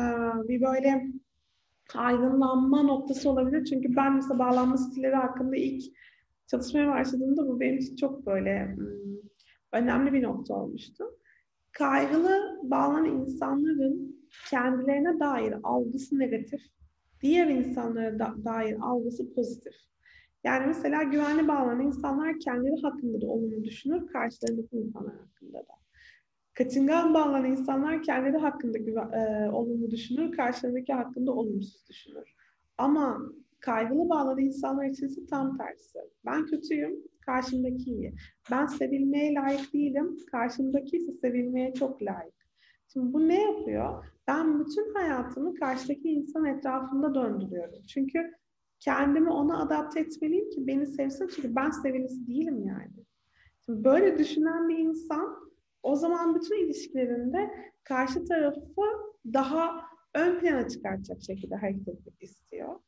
bir 0.48 0.62
böyle 0.62 1.08
aydınlanma 1.96 2.84
noktası 2.84 3.30
olabilir. 3.30 3.66
Çünkü 3.66 3.96
ben 3.96 4.16
mesela 4.16 4.39
bağlanma 4.39 4.77
stilleri 4.77 5.16
hakkında 5.16 5.56
ilk 5.56 5.84
çalışmaya 6.48 6.88
başladığımda 6.88 7.48
bu 7.48 7.60
benim 7.60 7.77
için 7.77 7.96
çok 7.96 8.25
böyle 8.25 8.77
önemli 9.72 10.13
bir 10.13 10.24
nokta 10.24 10.54
olmuştu 10.54 11.06
kaygılı 11.78 12.60
bağlanan 12.64 13.06
insanların 13.06 14.28
kendilerine 14.50 15.20
dair 15.20 15.56
algısı 15.64 16.20
negatif, 16.20 16.62
diğer 17.22 17.48
insanlara 17.48 18.20
da, 18.20 18.36
dair 18.46 18.78
algısı 18.82 19.34
pozitif. 19.34 19.74
Yani 20.44 20.68
mesela 20.68 21.04
güvenli 21.04 21.48
bağlanan 21.48 21.82
insanlar 21.82 22.40
kendileri 22.40 22.82
hakkında 22.82 23.22
da 23.22 23.26
olumlu 23.28 23.64
düşünür, 23.64 24.08
karşılarındaki 24.08 24.76
insanlar 24.78 25.16
hakkında 25.16 25.58
da. 25.58 25.74
Kaçıngan 26.54 27.14
bağlanan 27.14 27.46
insanlar 27.46 28.04
kendileri 28.04 28.38
hakkında 28.38 28.78
güven, 28.78 29.12
e, 29.12 29.52
olumlu 29.52 29.92
düşünür, 29.92 30.32
karşılarındaki 30.32 30.94
hakkında 30.94 31.32
olumsuz 31.32 31.90
düşünür. 31.90 32.34
Ama 32.78 33.20
kaygılı 33.60 34.10
bağlanan 34.10 34.40
insanlar 34.40 34.86
için 34.86 35.06
ise 35.06 35.26
tam 35.26 35.58
tersi. 35.58 36.00
Ben 36.26 36.46
kötüyüm, 36.46 36.96
karşımdaki 37.28 37.92
iyi. 37.92 38.14
Ben 38.52 38.66
sevilmeye 38.66 39.34
layık 39.34 39.74
değilim, 39.74 40.18
karşımdaki 40.32 40.98
ise 40.98 41.12
sevilmeye 41.12 41.74
çok 41.74 42.02
layık. 42.02 42.38
Şimdi 42.94 43.14
bu 43.14 43.28
ne 43.28 43.42
yapıyor? 43.42 44.06
Ben 44.28 44.60
bütün 44.60 44.94
hayatımı 44.94 45.56
karşıdaki 45.56 46.10
insan 46.10 46.46
etrafında 46.46 47.16
döndürüyorum. 47.16 47.82
Çünkü 47.88 48.32
kendimi 48.80 49.30
ona 49.30 49.62
adapte 49.64 50.00
etmeliyim 50.00 50.50
ki 50.50 50.68
beni 50.68 50.88
sevsin. 50.88 51.28
Çünkü 51.36 51.56
ben 51.56 51.70
sevilisi 51.70 52.28
değilim 52.28 52.64
yani. 52.66 53.06
Şimdi 53.66 53.84
böyle 53.84 54.18
düşünen 54.18 54.70
bir 54.70 54.78
insan 54.78 55.36
o 55.84 55.96
zaman 55.96 56.36
bütün 56.36 56.66
ilişkilerinde 56.66 57.52
karşı 57.84 58.26
tarafı 58.26 58.82
daha 59.34 59.82
ön 60.16 60.40
plana 60.40 60.68
çıkartacak 60.68 61.22
şekilde 61.22 61.56
hareket 61.56 61.88
etmek 61.88 62.24
istiyor. 62.24 62.80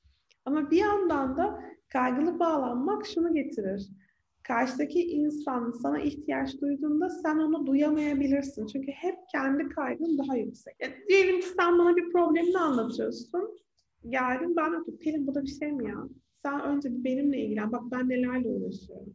Ama 0.46 0.72
bir 0.72 0.78
yandan 0.78 1.38
da 1.38 1.64
kaygılı 1.90 2.40
bağlanmak 2.40 3.06
şunu 3.06 3.34
getirir 3.34 3.90
karşıdaki 4.44 5.02
insan 5.02 5.72
sana 5.72 6.00
ihtiyaç 6.00 6.62
duyduğunda 6.62 7.10
sen 7.10 7.38
onu 7.38 7.68
duyamayabilirsin. 7.68 8.68
Çünkü 8.68 8.92
hep 8.92 9.16
kendi 9.32 9.70
kaygın 9.70 10.18
daha 10.18 10.38
yüksek. 10.38 10.76
Yani 10.80 10.94
diyelim 11.10 11.40
ki 11.40 11.48
sen 11.48 11.80
bana 11.80 11.96
bir 11.96 12.12
problemini 12.12 12.58
anlatıyorsun. 12.58 13.60
Geldin 14.10 14.56
ben 14.56 14.74
de 14.74 14.98
Pelin 15.00 15.28
bu 15.28 15.36
da 15.36 15.44
bir 15.44 15.56
şey 15.60 15.72
mi 15.72 15.88
ya? 15.88 15.96
Sen 16.46 16.62
önce 16.62 17.04
benimle 17.04 17.40
ilgilen. 17.40 17.72
Bak 17.72 17.82
ben 17.92 18.10
nelerle 18.10 18.48
uğraşıyorum. 18.48 19.14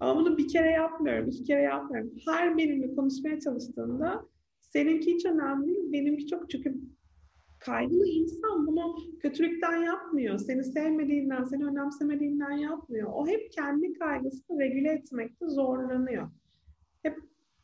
Ama 0.00 0.20
bunu 0.20 0.38
bir 0.38 0.48
kere 0.48 0.70
yapmıyorum, 0.70 1.28
iki 1.28 1.44
kere 1.44 1.62
yapmıyorum. 1.62 2.12
Her 2.26 2.56
benimle 2.56 2.94
konuşmaya 2.94 3.40
çalıştığında 3.40 4.26
seninki 4.60 5.14
hiç 5.14 5.26
önemli 5.26 5.66
değil, 5.66 5.92
benimki 5.92 6.26
çok 6.26 6.50
çünkü 6.50 6.74
kaygılı 7.64 8.06
insan 8.06 8.66
bunu 8.66 8.96
kötülükten 9.20 9.76
yapmıyor. 9.76 10.38
Seni 10.38 10.64
sevmediğinden, 10.64 11.44
seni 11.44 11.64
önemsemediğinden 11.64 12.50
yapmıyor. 12.50 13.10
O 13.12 13.26
hep 13.26 13.52
kendi 13.52 13.92
kaygısını 13.92 14.60
regüle 14.60 14.92
etmekte 14.92 15.48
zorlanıyor. 15.48 16.30
Hep 17.02 17.18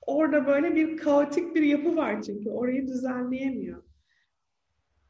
orada 0.06 0.46
böyle 0.46 0.74
bir 0.74 0.96
kaotik 0.96 1.54
bir 1.54 1.62
yapı 1.62 1.96
var 1.96 2.22
çünkü. 2.22 2.50
Orayı 2.50 2.86
düzenleyemiyor. 2.86 3.82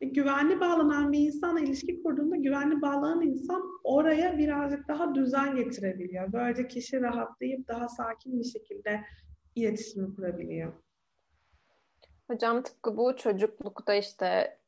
E, 0.01 0.07
güvenli 0.07 0.61
bağlanan 0.61 1.13
bir 1.13 1.19
insanla 1.19 1.61
ilişki 1.61 2.03
kurduğunda 2.03 2.37
güvenli 2.37 2.83
bağlanan 2.83 3.23
insan 3.23 3.63
oraya 3.85 4.39
birazcık 4.39 4.89
daha 4.89 5.15
düzen 5.15 5.57
getirebiliyor. 5.57 6.33
Böylece 6.33 6.69
kişi 6.69 7.01
rahatlayıp 7.01 7.69
daha 7.69 7.89
sakin 7.89 8.39
bir 8.39 8.45
şekilde 8.45 9.01
iletişimi 9.55 10.15
kurabiliyor. 10.15 10.73
Hocam 12.31 12.63
tıpkı 12.63 12.97
bu 12.97 13.17
çocuklukta 13.17 13.95
işte 13.95 14.59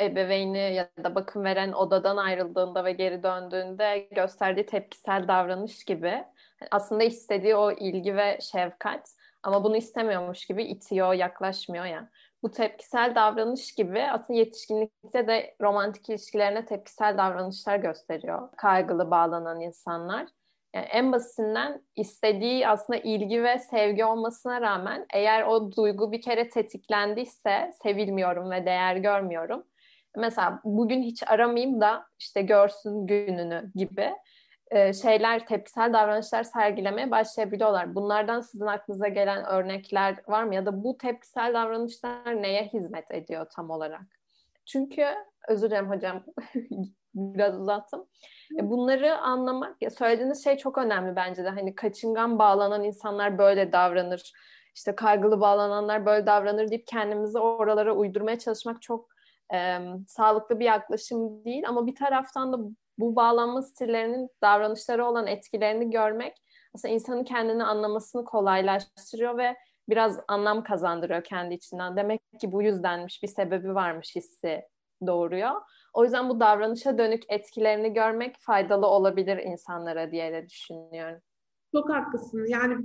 ebeveyni 0.00 0.74
ya 0.74 0.88
da 1.04 1.14
bakım 1.14 1.44
veren 1.44 1.72
odadan 1.72 2.16
ayrıldığında 2.16 2.84
ve 2.84 2.92
geri 2.92 3.22
döndüğünde 3.22 4.08
gösterdiği 4.10 4.66
tepkisel 4.66 5.28
davranış 5.28 5.84
gibi 5.84 6.24
aslında 6.70 7.04
istediği 7.04 7.56
o 7.56 7.72
ilgi 7.72 8.16
ve 8.16 8.38
şefkat 8.40 9.14
ama 9.42 9.64
bunu 9.64 9.76
istemiyormuş 9.76 10.46
gibi 10.46 10.64
itiyor, 10.64 11.12
yaklaşmıyor 11.12 11.84
ya. 11.84 12.10
Bu 12.42 12.50
tepkisel 12.50 13.14
davranış 13.14 13.74
gibi 13.74 14.02
aslında 14.02 14.38
yetişkinlikte 14.38 15.26
de 15.26 15.56
romantik 15.60 16.08
ilişkilerine 16.08 16.64
tepkisel 16.64 17.18
davranışlar 17.18 17.76
gösteriyor 17.76 18.48
kaygılı 18.56 19.10
bağlanan 19.10 19.60
insanlar. 19.60 20.26
Yani 20.74 20.86
en 20.86 21.12
basitinden 21.12 21.82
istediği 21.96 22.68
aslında 22.68 22.98
ilgi 22.98 23.42
ve 23.42 23.58
sevgi 23.58 24.04
olmasına 24.04 24.60
rağmen 24.60 25.06
eğer 25.14 25.42
o 25.42 25.72
duygu 25.72 26.12
bir 26.12 26.22
kere 26.22 26.48
tetiklendiyse 26.48 27.72
sevilmiyorum 27.82 28.50
ve 28.50 28.66
değer 28.66 28.96
görmüyorum 28.96 29.64
mesela 30.18 30.60
bugün 30.64 31.02
hiç 31.02 31.22
aramayayım 31.26 31.80
da 31.80 32.06
işte 32.18 32.42
görsün 32.42 33.06
gününü 33.06 33.70
gibi 33.74 34.12
e, 34.70 34.92
şeyler, 34.92 35.46
tepkisel 35.46 35.92
davranışlar 35.92 36.42
sergilemeye 36.42 37.10
başlayabiliyorlar. 37.10 37.94
Bunlardan 37.94 38.40
sizin 38.40 38.66
aklınıza 38.66 39.08
gelen 39.08 39.44
örnekler 39.44 40.16
var 40.28 40.44
mı? 40.44 40.54
Ya 40.54 40.66
da 40.66 40.84
bu 40.84 40.98
tepkisel 40.98 41.54
davranışlar 41.54 42.42
neye 42.42 42.64
hizmet 42.64 43.10
ediyor 43.10 43.46
tam 43.56 43.70
olarak? 43.70 44.02
Çünkü, 44.66 45.06
özür 45.48 45.70
dilerim 45.70 45.90
hocam, 45.90 46.24
biraz 47.14 47.60
uzattım. 47.60 48.06
E, 48.60 48.70
bunları 48.70 49.18
anlamak, 49.18 49.82
ya 49.82 49.90
söylediğiniz 49.90 50.44
şey 50.44 50.56
çok 50.56 50.78
önemli 50.78 51.16
bence 51.16 51.44
de. 51.44 51.48
Hani 51.48 51.74
kaçıngan 51.74 52.38
bağlanan 52.38 52.84
insanlar 52.84 53.38
böyle 53.38 53.72
davranır, 53.72 54.32
işte 54.74 54.94
kaygılı 54.96 55.40
bağlananlar 55.40 56.06
böyle 56.06 56.26
davranır 56.26 56.70
deyip 56.70 56.86
kendimizi 56.86 57.38
oralara 57.38 57.92
uydurmaya 57.92 58.38
çalışmak 58.38 58.82
çok 58.82 59.17
e, 59.54 59.78
sağlıklı 60.06 60.60
bir 60.60 60.64
yaklaşım 60.64 61.44
değil 61.44 61.68
ama 61.68 61.86
bir 61.86 61.94
taraftan 61.94 62.52
da 62.52 62.58
bu 62.98 63.16
bağlanma 63.16 63.62
stillerinin 63.62 64.28
davranışları 64.42 65.06
olan 65.06 65.26
etkilerini 65.26 65.90
görmek 65.90 66.36
aslında 66.74 66.94
insanın 66.94 67.24
kendini 67.24 67.64
anlamasını 67.64 68.24
kolaylaştırıyor 68.24 69.38
ve 69.38 69.56
biraz 69.88 70.20
anlam 70.28 70.62
kazandırıyor 70.64 71.24
kendi 71.24 71.54
içinden. 71.54 71.96
Demek 71.96 72.20
ki 72.40 72.52
bu 72.52 72.62
yüzdenmiş, 72.62 73.22
bir 73.22 73.28
sebebi 73.28 73.74
varmış 73.74 74.16
hissi 74.16 74.64
doğuruyor. 75.06 75.50
O 75.94 76.04
yüzden 76.04 76.28
bu 76.28 76.40
davranışa 76.40 76.98
dönük 76.98 77.22
etkilerini 77.28 77.92
görmek 77.92 78.36
faydalı 78.40 78.86
olabilir 78.86 79.36
insanlara 79.36 80.10
diye 80.10 80.32
de 80.32 80.48
düşünüyorum. 80.48 81.20
Çok 81.72 81.90
haklısın. 81.90 82.46
Yani 82.48 82.76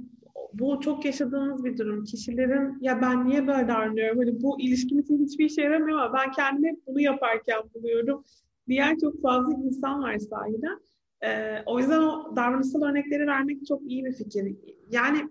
bu 0.54 0.80
çok 0.80 1.06
yaşadığımız 1.06 1.66
bir 1.66 1.78
durum. 1.78 2.04
Kişilerin 2.04 2.78
ya 2.82 3.02
ben 3.02 3.28
niye 3.28 3.48
böyle 3.48 3.68
davranıyorum? 3.68 4.18
Hani 4.18 4.42
bu 4.44 4.62
ilişkim 4.62 5.00
için 5.00 5.26
hiçbir 5.26 5.46
işe 5.46 5.62
yaramıyor 5.62 6.00
ama 6.00 6.14
ben 6.14 6.32
kendimi 6.32 6.76
bunu 6.88 7.02
yaparken 7.02 7.60
buluyorum. 7.76 8.24
Diğer 8.68 9.00
çok 9.00 9.22
fazla 9.22 9.54
insan 9.54 10.04
var 10.04 10.18
sahiden. 10.18 10.80
Ee, 11.24 11.64
o 11.66 11.80
yüzden 11.80 12.02
o 12.02 12.36
davranışsal 12.36 12.82
örnekleri 12.82 13.28
vermek 13.28 13.66
çok 13.68 13.82
iyi 13.82 14.06
bir 14.06 14.14
fikir. 14.14 14.56
Yani 14.92 15.30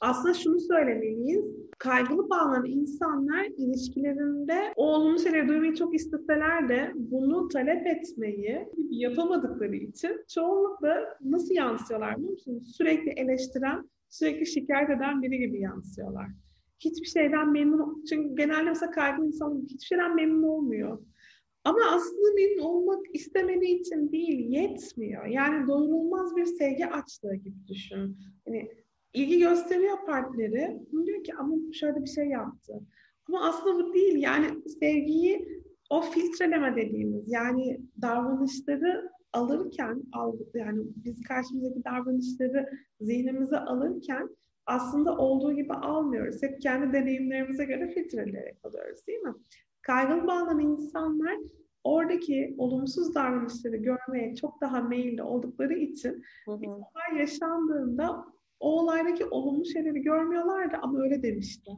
aslında 0.00 0.34
şunu 0.34 0.60
söylemeliyiz. 0.60 1.44
Kaygılı 1.78 2.30
bağlanan 2.30 2.66
insanlar 2.66 3.44
ilişkilerinde 3.44 4.72
o 4.76 4.94
olumlu 4.94 5.48
duymayı 5.48 5.74
çok 5.74 5.94
isteseler 5.94 6.68
de 6.68 6.92
bunu 6.94 7.48
talep 7.48 7.86
etmeyi 7.86 8.68
yapamadıkları 8.90 9.76
için 9.76 10.24
çoğunlukla 10.34 11.18
nasıl 11.24 11.54
yansıyorlar 11.54 12.16
biliyor 12.16 12.32
musunuz? 12.32 12.76
Sürekli 12.76 13.10
eleştiren, 13.10 13.90
sürekli 14.08 14.46
şikayet 14.46 14.90
eden 14.90 15.22
biri 15.22 15.38
gibi 15.38 15.60
yansıyorlar. 15.60 16.26
Hiçbir 16.80 17.06
şeyden 17.06 17.52
memnun, 17.52 18.04
çünkü 18.04 18.36
genelde 18.36 18.62
mesela 18.62 18.90
kaygılı 18.90 19.26
insan 19.26 19.62
hiçbir 19.68 19.86
şeyden 19.86 20.14
memnun 20.14 20.42
olmuyor. 20.42 20.98
Ama 21.64 21.80
aslında 21.90 22.34
memnun 22.34 22.62
olmak 22.62 23.00
istemediği 23.14 23.80
için 23.80 24.12
değil, 24.12 24.50
yetmiyor. 24.50 25.26
Yani 25.26 25.68
doyurulmaz 25.68 26.36
bir 26.36 26.44
sevgi 26.44 26.86
açlığı 26.86 27.34
gibi 27.34 27.68
düşün. 27.68 28.18
Hani 28.46 28.70
ilgi 29.12 29.38
gösteriyor 29.38 30.06
partneri. 30.06 30.80
Diyor 31.06 31.24
ki 31.24 31.34
ama 31.38 31.54
şöyle 31.72 32.02
bir 32.02 32.10
şey 32.10 32.26
yaptı. 32.26 32.72
Ama 33.28 33.48
aslında 33.48 33.76
bu 33.76 33.94
değil. 33.94 34.16
Yani 34.16 34.46
sevgiyi 34.80 35.62
o 35.90 36.00
filtreleme 36.00 36.76
dediğimiz 36.76 37.32
yani 37.32 37.80
davranışları 38.02 39.10
alırken 39.32 40.02
yani 40.54 40.82
biz 40.96 41.22
karşımızdaki 41.22 41.84
davranışları 41.84 42.70
zihnimize 43.00 43.58
alırken 43.58 44.28
aslında 44.66 45.16
olduğu 45.16 45.52
gibi 45.52 45.74
almıyoruz. 45.74 46.42
Hep 46.42 46.62
kendi 46.62 46.92
deneyimlerimize 46.92 47.64
göre 47.64 47.88
filtreleyerek 47.88 48.56
alıyoruz 48.64 49.06
değil 49.06 49.18
mi? 49.18 49.34
Kaygılı 49.82 50.26
bağlanan 50.26 50.60
insanlar 50.60 51.36
oradaki 51.84 52.54
olumsuz 52.58 53.14
davranışları 53.14 53.76
görmeye 53.76 54.34
çok 54.34 54.60
daha 54.60 54.80
meyilli 54.80 55.22
oldukları 55.22 55.74
için 55.74 56.24
hı 56.44 56.52
hı. 56.52 56.62
bir 56.62 56.66
olay 56.66 57.18
yaşandığında 57.18 58.24
o 58.60 58.80
olaydaki 58.80 59.24
olumlu 59.24 59.64
şeyleri 59.64 60.02
görmüyorlardı 60.02 60.76
ama 60.82 61.02
öyle 61.02 61.22
demişti. 61.22 61.70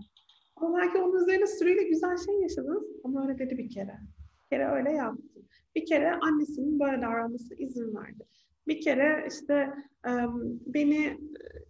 Ama 0.56 0.78
belki 0.78 0.98
onun 0.98 1.22
üzerine 1.22 1.46
sürüyle 1.46 1.82
güzel 1.82 2.16
şey 2.16 2.34
yaşadınız 2.40 2.84
ama 3.04 3.22
öyle 3.28 3.38
dedi 3.38 3.58
bir 3.58 3.70
kere. 3.70 3.98
Bir 4.44 4.56
kere 4.56 4.68
öyle 4.68 4.92
yaptı. 4.92 5.40
Bir 5.76 5.86
kere 5.86 6.12
annesinin 6.12 6.80
böyle 6.80 7.02
davranması 7.02 7.54
izin 7.54 7.96
verdi. 7.96 8.24
Bir 8.68 8.80
kere 8.80 9.26
işte 9.28 9.74
beni 10.66 11.18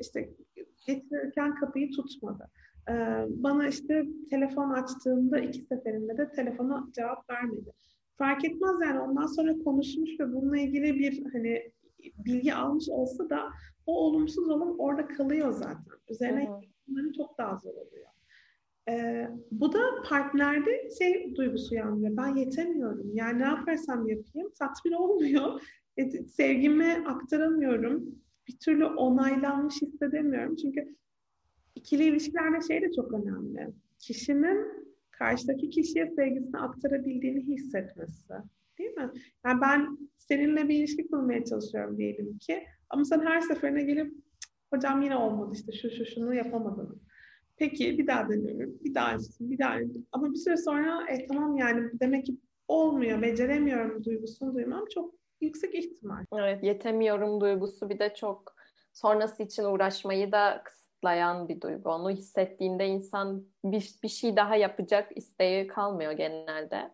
işte 0.00 0.30
getirirken 0.86 1.54
kapıyı 1.54 1.90
tutmadı. 1.90 2.50
Bana 3.28 3.68
işte 3.68 4.06
telefon 4.30 4.70
açtığımda 4.70 5.38
iki 5.38 5.60
seferinde 5.60 6.18
de 6.18 6.30
telefona 6.30 6.88
cevap 6.92 7.30
vermedi. 7.30 7.72
Fark 8.18 8.44
etmez 8.44 8.76
yani 8.82 9.00
ondan 9.00 9.26
sonra 9.26 9.58
konuşmuş 9.64 10.10
ve 10.20 10.32
bununla 10.32 10.58
ilgili 10.58 10.94
bir 10.94 11.24
hani 11.32 11.72
bilgi 12.26 12.54
almış 12.54 12.88
olsa 12.88 13.30
da 13.30 13.50
o 13.90 13.96
olumsuz 13.96 14.48
olan 14.48 14.79
orada 14.79 15.09
kalıyor 15.09 15.53
zaten. 15.53 15.94
Üzerine 16.09 16.48
bunların 16.88 17.12
çok 17.12 17.38
daha 17.38 17.57
zor 17.57 17.70
oluyor. 17.70 18.07
Ee, 18.88 19.29
bu 19.50 19.72
da 19.72 19.81
partnerde 20.05 20.88
şey 20.98 21.35
duygusu 21.37 21.74
uyandırıyor. 21.74 22.16
Ben 22.16 22.37
yetemiyorum. 22.37 23.11
Yani 23.14 23.38
ne 23.38 23.44
yaparsam 23.44 24.09
yapayım 24.09 24.50
tatmin 24.59 24.92
olmuyor. 24.92 25.62
E, 25.96 26.11
sevgimi 26.11 27.05
aktaramıyorum. 27.07 28.05
Bir 28.48 28.59
türlü 28.59 28.85
onaylanmış 28.85 29.83
hissedemiyorum. 29.83 30.57
Çünkü 30.57 30.96
ikili 31.74 32.05
ilişkilerde 32.05 32.66
şey 32.66 32.83
de 32.83 32.92
çok 32.92 33.12
önemli. 33.12 33.68
Kişinin 33.98 34.87
karşıdaki 35.11 35.70
kişiye 35.70 36.07
sevgisini 36.07 36.59
aktarabildiğini 36.59 37.40
hissetmesi. 37.40 38.35
Değil 38.80 38.96
mi? 38.96 39.10
Yani 39.44 39.60
ben 39.60 39.98
seninle 40.16 40.68
bir 40.68 40.78
ilişki 40.78 41.08
kurmaya 41.08 41.44
çalışıyorum 41.44 41.98
diyelim 41.98 42.38
ki. 42.38 42.66
Ama 42.90 43.04
sen 43.04 43.20
her 43.20 43.40
seferine 43.40 43.82
gelip 43.82 44.14
hocam 44.70 45.02
yine 45.02 45.16
olmadı 45.16 45.52
işte 45.54 45.72
şu 45.72 45.90
şu 45.90 46.04
şunu 46.04 46.34
yapamadın. 46.34 47.02
Peki 47.56 47.98
bir 47.98 48.06
daha 48.06 48.28
deniyorum. 48.28 48.74
Bir 48.84 48.94
daha 48.94 49.16
bir 49.40 49.58
daha 49.58 49.76
ama 50.12 50.32
bir 50.32 50.38
süre 50.38 50.56
sonra 50.56 51.10
e, 51.10 51.26
tamam 51.26 51.56
yani 51.56 51.90
demek 52.00 52.26
ki 52.26 52.36
olmuyor, 52.68 53.22
beceremiyorum 53.22 54.04
duygusunu 54.04 54.54
duymam 54.54 54.84
çok 54.94 55.14
yüksek 55.40 55.74
ihtimal. 55.74 56.24
Evet, 56.32 56.64
yetemiyorum 56.64 57.40
duygusu 57.40 57.88
bir 57.88 57.98
de 57.98 58.14
çok 58.14 58.54
sonrası 58.92 59.42
için 59.42 59.64
uğraşmayı 59.64 60.32
da 60.32 60.62
kısıtlayan 60.64 61.48
bir 61.48 61.60
duygu. 61.60 61.90
Onu 61.90 62.10
hissettiğinde 62.10 62.86
insan 62.86 63.44
bir, 63.64 63.94
bir 64.02 64.08
şey 64.08 64.36
daha 64.36 64.56
yapacak 64.56 65.16
isteği 65.16 65.66
kalmıyor 65.66 66.12
genelde. 66.12 66.90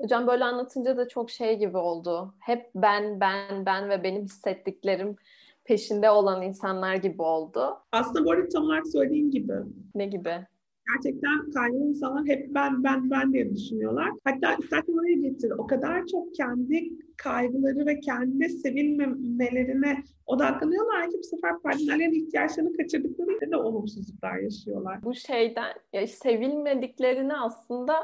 Hocam 0.00 0.26
böyle 0.26 0.44
anlatınca 0.44 0.96
da 0.96 1.08
çok 1.08 1.30
şey 1.30 1.58
gibi 1.58 1.76
oldu. 1.76 2.34
Hep 2.40 2.70
ben, 2.74 3.20
ben, 3.20 3.66
ben 3.66 3.88
ve 3.88 4.02
benim 4.02 4.24
hissettiklerim 4.24 5.16
peşinde 5.64 6.10
olan 6.10 6.42
insanlar 6.42 6.94
gibi 6.94 7.22
oldu. 7.22 7.78
Aslında 7.92 8.24
bu 8.24 8.32
arada 8.32 8.48
tam 8.48 8.64
olarak 8.64 8.86
söylediğin 8.86 9.30
gibi. 9.30 9.52
Ne 9.94 10.06
gibi? 10.06 10.46
Gerçekten 10.94 11.50
kaygılı 11.50 11.84
insanlar 11.84 12.26
hep 12.26 12.54
ben 12.54 12.84
ben 12.84 13.10
ben 13.10 13.32
diye 13.32 13.54
düşünüyorlar. 13.54 14.10
Hatta 14.24 14.54
istersen 14.54 14.98
oraya 14.98 15.14
getir. 15.14 15.50
O 15.58 15.66
kadar 15.66 16.06
çok 16.06 16.34
kendi 16.34 16.92
kaygıları 17.16 17.86
ve 17.86 18.00
kendi 18.00 18.48
sevilmemelerine 18.48 20.04
odaklanıyorlar 20.26 21.10
ki 21.10 21.18
bu 21.18 21.22
sefer 21.22 21.58
partnerlerin 21.62 22.26
ihtiyaçlarını 22.26 22.76
kaçırdıkları 22.76 23.50
de 23.50 23.56
olumsuzluklar 23.56 24.38
yaşıyorlar. 24.38 25.02
Bu 25.02 25.14
şeyden 25.14 25.74
ya 25.92 26.06
sevilmediklerini 26.06 27.36
aslında 27.36 27.94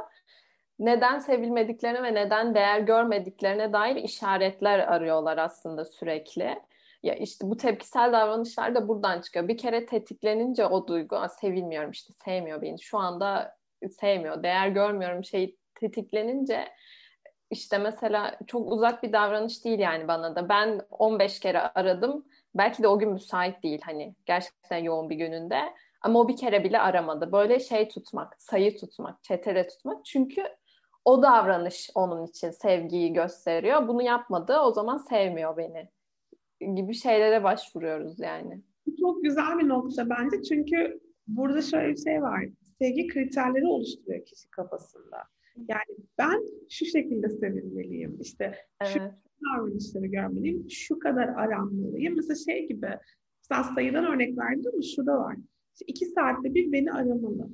neden 0.81 1.19
sevilmediklerine 1.19 2.03
ve 2.03 2.15
neden 2.15 2.55
değer 2.55 2.81
görmediklerine 2.81 3.73
dair 3.73 3.97
işaretler 3.97 4.79
arıyorlar 4.79 5.39
aslında 5.39 5.85
sürekli. 5.85 6.61
Ya 7.03 7.15
işte 7.15 7.51
bu 7.51 7.57
tepkisel 7.57 8.13
davranışlar 8.13 8.75
da 8.75 8.89
buradan 8.89 9.21
çıkıyor. 9.21 9.49
Bir 9.49 9.59
kere 9.59 9.87
tetiklenince 9.87 10.67
o 10.67 10.87
duygu 10.87 11.17
sevilmiyorum 11.41 11.91
işte 11.91 12.13
sevmiyor 12.25 12.63
beni. 12.63 12.81
Şu 12.81 12.99
anda 12.99 13.57
sevmiyor, 14.01 14.43
değer 14.43 14.69
görmüyorum 14.69 15.25
şey 15.25 15.57
tetiklenince 15.75 16.69
işte 17.51 17.79
mesela 17.79 18.39
çok 18.47 18.73
uzak 18.73 19.03
bir 19.03 19.13
davranış 19.13 19.65
değil 19.65 19.79
yani 19.79 20.09
bana 20.09 20.37
da. 20.37 20.49
Ben 20.49 20.81
15 20.91 21.41
kere 21.41 21.61
aradım. 21.61 22.25
Belki 22.55 22.83
de 22.83 22.89
o 22.89 22.99
gün 22.99 23.13
müsait 23.13 23.63
değil 23.63 23.81
hani 23.85 24.15
gerçekten 24.27 24.79
yoğun 24.79 25.11
bir 25.11 25.17
gününde. 25.17 25.61
Ama 26.03 26.21
o 26.21 26.29
bir 26.29 26.37
kere 26.37 26.65
bile 26.65 26.81
aramadı. 26.81 27.33
Böyle 27.33 27.61
şey 27.61 27.89
tutmak, 27.89 28.43
sayı 28.43 28.79
tutmak, 28.79 29.25
çetele 29.25 29.69
tutmak. 29.69 30.05
Çünkü 30.05 30.45
o 31.05 31.23
davranış 31.23 31.91
onun 31.95 32.27
için 32.27 32.51
sevgiyi 32.51 33.13
gösteriyor. 33.13 33.89
Bunu 33.89 34.03
yapmadı 34.03 34.59
o 34.59 34.73
zaman 34.73 34.97
sevmiyor 34.97 35.57
beni 35.57 35.89
gibi 36.77 36.95
şeylere 36.95 37.45
başvuruyoruz 37.45 38.21
yani. 38.21 38.63
Çok 39.01 39.23
güzel 39.23 39.59
bir 39.59 39.69
nokta 39.69 40.11
bence 40.11 40.43
çünkü 40.43 41.01
burada 41.27 41.63
şöyle 41.63 41.93
bir 41.93 42.03
şey 42.05 42.23
var. 42.23 42.45
Sevgi 42.79 43.07
kriterleri 43.07 43.67
oluşturuyor 43.67 44.25
kişi 44.25 44.51
kafasında. 44.51 45.17
Yani 45.57 45.97
ben 46.19 46.43
şu 46.71 46.87
şekilde 46.87 47.29
sevilmeliyim. 47.29 48.19
İşte 48.21 48.55
evet. 48.81 48.93
şu 48.93 49.01
davranışları 49.47 50.07
görmeliyim. 50.07 50.71
Şu 50.71 50.99
kadar 50.99 51.29
aranmalıyım. 51.29 52.17
Mesela 52.17 52.35
şey 52.35 52.69
gibi 52.69 52.99
mesela 53.43 53.75
sayıdan 53.75 54.05
örnek 54.05 54.39
verdim 54.39 54.71
ama 54.73 54.83
şu 54.97 55.07
da 55.07 55.19
var. 55.19 55.37
İşte 55.75 55.85
iki 55.87 56.07
saatte 56.07 56.55
bir 56.55 56.73
beni 56.73 56.93
aramalı. 56.93 57.49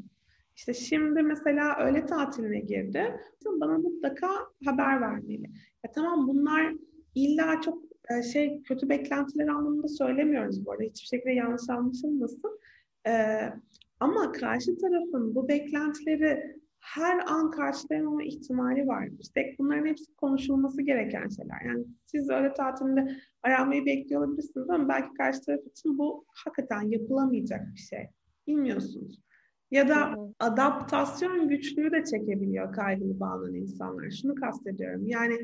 İşte 0.56 0.74
şimdi 0.74 1.22
mesela 1.22 1.76
öğle 1.80 2.06
tatiline 2.06 2.60
girdi. 2.60 3.20
Bana 3.60 3.78
mutlaka 3.78 4.28
haber 4.64 5.00
vermeli. 5.00 5.50
Ya 5.84 5.90
tamam 5.94 6.28
bunlar 6.28 6.72
illa 7.14 7.60
çok 7.60 7.82
e, 8.10 8.22
şey 8.22 8.62
kötü 8.62 8.88
beklentiler 8.88 9.48
anlamında 9.48 9.88
söylemiyoruz 9.88 10.66
bu 10.66 10.72
arada. 10.72 10.82
Hiçbir 10.82 11.06
şekilde 11.06 11.32
yanlış 11.32 11.70
anlaşılmasın. 11.70 12.60
Ee, 13.06 13.52
ama 14.00 14.32
karşı 14.32 14.78
tarafın 14.78 15.34
bu 15.34 15.48
beklentileri 15.48 16.56
her 16.80 17.18
an 17.26 17.50
karşılayamama 17.50 18.24
ihtimali 18.24 18.86
var. 18.86 19.08
İşte 19.20 19.54
bunların 19.58 19.86
hepsi 19.86 20.14
konuşulması 20.14 20.82
gereken 20.82 21.28
şeyler. 21.28 21.60
Yani 21.66 21.84
siz 22.06 22.30
öyle 22.30 22.52
tatilinde 22.52 23.16
aramayı 23.42 23.86
bekliyor 23.86 24.20
olabilirsiniz 24.20 24.70
ama 24.70 24.88
belki 24.88 25.14
karşı 25.14 25.40
taraf 25.40 25.66
için 25.66 25.98
bu 25.98 26.24
hakikaten 26.44 26.82
yapılamayacak 26.82 27.60
bir 27.74 27.80
şey. 27.80 28.08
Bilmiyorsunuz. 28.46 29.25
Ya 29.70 29.88
da 29.88 30.14
adaptasyon 30.40 31.48
güçlüğü 31.48 31.92
de 31.92 32.04
çekebiliyor 32.04 32.72
kaygılı 32.72 33.20
bağlanan 33.20 33.54
insanlar. 33.54 34.10
Şunu 34.10 34.34
kastediyorum. 34.34 35.06
Yani 35.06 35.34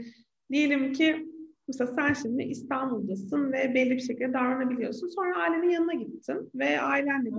diyelim 0.51 0.93
ki 0.93 1.27
mesela 1.69 1.93
sen 1.95 2.13
şimdi 2.13 2.43
İstanbul'dasın 2.43 3.53
ve 3.53 3.75
belli 3.75 3.91
bir 3.91 4.01
şekilde 4.01 4.33
davranabiliyorsun. 4.33 5.09
Sonra 5.09 5.37
ailenin 5.37 5.71
yanına 5.71 5.95
gittin 5.95 6.51
ve 6.55 6.81
ailenle 6.81 7.31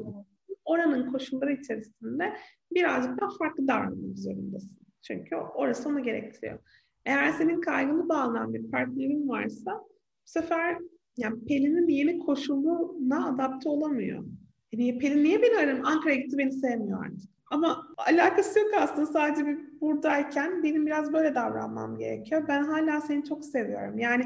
oranın 0.66 1.12
koşulları 1.12 1.54
içerisinde 1.54 2.34
birazcık 2.72 3.22
daha 3.22 3.30
farklı 3.40 3.68
davranmak 3.68 4.18
zorundasın. 4.18 4.78
Çünkü 5.02 5.36
orası 5.36 5.90
onu 5.90 6.04
gerektiriyor. 6.04 6.60
Eğer 7.06 7.32
senin 7.32 7.62
kaygılı 7.62 8.10
bağlanan 8.10 8.54
bir 8.54 8.72
partnerin 8.72 9.30
varsa 9.30 9.72
bu 9.72 9.90
sefer 10.26 10.78
yani 11.18 11.46
Pelin'in 11.46 11.88
yeni 11.88 12.20
koşuluna 12.20 13.28
adapte 13.28 13.70
olamıyor. 13.70 14.24
Yani 14.74 15.00
Pelin 15.00 15.24
niye 15.24 15.42
beni 15.42 15.58
ararım? 15.58 15.86
Ankara'ya 15.86 16.20
gitti 16.20 16.38
beni 16.38 16.52
sevmiyor 16.52 17.06
artık. 17.06 17.30
Ama 17.52 17.88
alakası 17.98 18.60
yok 18.60 18.72
aslında 18.78 19.06
sadece 19.06 19.46
bir 19.46 19.82
buradayken 19.82 20.64
benim 20.64 20.86
biraz 20.86 21.14
böyle 21.14 21.36
davranmam 21.36 21.98
gerekiyor. 21.98 22.46
Ben 22.48 22.64
hala 22.64 23.02
seni 23.02 23.24
çok 23.26 23.46
seviyorum. 23.46 24.00
Yani 24.00 24.26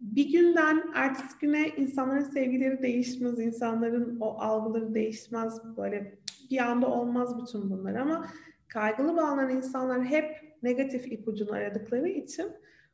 bir 0.00 0.32
günden 0.32 0.84
ertesi 0.94 1.38
güne 1.40 1.68
insanların 1.68 2.24
sevgileri 2.24 2.82
değişmez, 2.82 3.38
insanların 3.38 4.20
o 4.20 4.38
algıları 4.38 4.94
değişmez. 4.94 5.76
Böyle 5.76 6.18
bir 6.50 6.58
anda 6.58 6.86
olmaz 6.86 7.42
bütün 7.42 7.70
bunlar 7.70 7.94
ama 7.94 8.26
kaygılı 8.68 9.16
bağlanan 9.16 9.50
insanlar 9.50 10.04
hep 10.04 10.56
negatif 10.62 11.12
ipucunu 11.12 11.52
aradıkları 11.52 12.08
için 12.08 12.46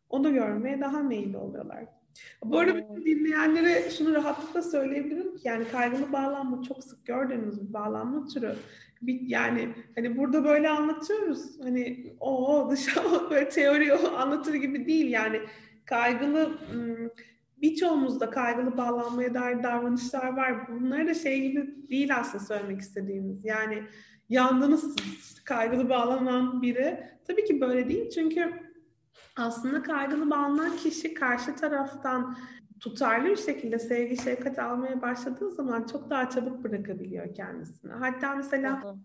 onu 0.08 0.34
görmeye 0.34 0.80
daha 0.80 1.02
meyilli 1.02 1.36
oluyorlar. 1.36 1.84
Bu 2.44 2.58
arada 2.58 2.76
bütün 2.76 3.04
dinleyenlere 3.04 3.90
şunu 3.90 4.14
rahatlıkla 4.14 4.62
söyleyebilirim 4.62 5.36
ki 5.36 5.48
yani 5.48 5.64
kaygılı 5.72 6.12
bağlanma 6.12 6.62
çok 6.62 6.84
sık 6.84 7.06
gördüğümüz 7.06 7.68
bir 7.68 7.72
bağlanma 7.72 8.26
türü. 8.26 8.54
Bir, 9.02 9.20
yani 9.20 9.68
hani 9.94 10.16
burada 10.18 10.44
böyle 10.44 10.68
anlatıyoruz. 10.68 11.60
Hani 11.62 12.12
o 12.20 12.68
dışarı 12.70 13.30
böyle 13.30 13.48
teori 13.48 13.92
anlatır 13.92 14.54
gibi 14.54 14.86
değil 14.86 15.10
yani 15.10 15.40
kaygılı 15.84 16.58
birçoğumuzda 17.56 18.30
kaygılı 18.30 18.76
bağlanmaya 18.76 19.34
dair 19.34 19.62
davranışlar 19.62 20.36
var. 20.36 20.68
Bunlar 20.68 21.06
da 21.06 21.14
şey 21.14 21.40
gibi 21.40 21.88
değil 21.90 22.16
aslında 22.16 22.44
söylemek 22.44 22.80
istediğimiz. 22.80 23.44
Yani 23.44 23.82
yandınız 24.28 24.96
kaygılı 25.44 25.88
bağlanan 25.88 26.62
biri. 26.62 27.00
Tabii 27.26 27.44
ki 27.44 27.60
böyle 27.60 27.88
değil 27.88 28.10
çünkü 28.10 28.52
aslında 29.36 29.82
kaygılı 29.82 30.30
bağlanan 30.30 30.76
kişi 30.76 31.14
karşı 31.14 31.56
taraftan 31.56 32.36
tutarlı 32.80 33.28
bir 33.28 33.36
şekilde 33.36 33.78
sevgi 33.78 34.16
şefkat 34.16 34.58
almaya 34.58 35.02
başladığı 35.02 35.50
zaman 35.50 35.86
çok 35.86 36.10
daha 36.10 36.30
çabuk 36.30 36.64
bırakabiliyor 36.64 37.34
kendisini. 37.34 37.92
Hatta 37.92 38.34
mesela 38.34 38.96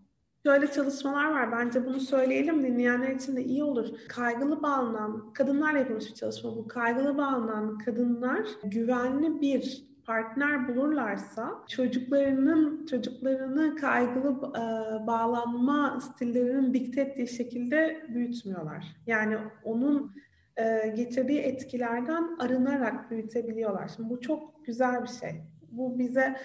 Şöyle 0.46 0.66
çalışmalar 0.72 1.30
var. 1.30 1.52
Bence 1.52 1.86
bunu 1.86 2.00
söyleyelim 2.00 2.62
dinleyenler 2.62 3.10
için 3.10 3.36
de 3.36 3.44
iyi 3.44 3.64
olur. 3.64 3.88
Kaygılı 4.08 4.62
bağlanan, 4.62 5.32
kadınlarla 5.32 5.78
yapılmış 5.78 6.10
bir 6.10 6.14
çalışma 6.14 6.56
bu. 6.56 6.68
Kaygılı 6.68 7.16
bağlanan 7.18 7.78
kadınlar 7.78 8.46
güvenli 8.64 9.40
bir 9.40 9.84
partner 10.06 10.68
bulurlarsa 10.68 11.50
çocuklarının 11.68 12.86
çocuklarını 12.86 13.76
kaygılı 13.76 14.30
e, 14.30 15.06
bağlanma 15.06 16.00
stillerinin 16.00 16.74
dikte 16.74 17.00
ettiği 17.00 17.28
şekilde 17.28 18.06
büyütmüyorlar. 18.08 18.96
Yani 19.06 19.38
onun 19.64 20.16
e, 20.56 20.88
getirdiği 20.96 21.40
etkilerden 21.40 22.36
arınarak 22.38 23.10
büyütebiliyorlar. 23.10 23.88
Şimdi 23.96 24.10
bu 24.10 24.20
çok 24.20 24.64
güzel 24.66 25.02
bir 25.02 25.08
şey. 25.08 25.42
Bu 25.70 25.98
bize 25.98 26.36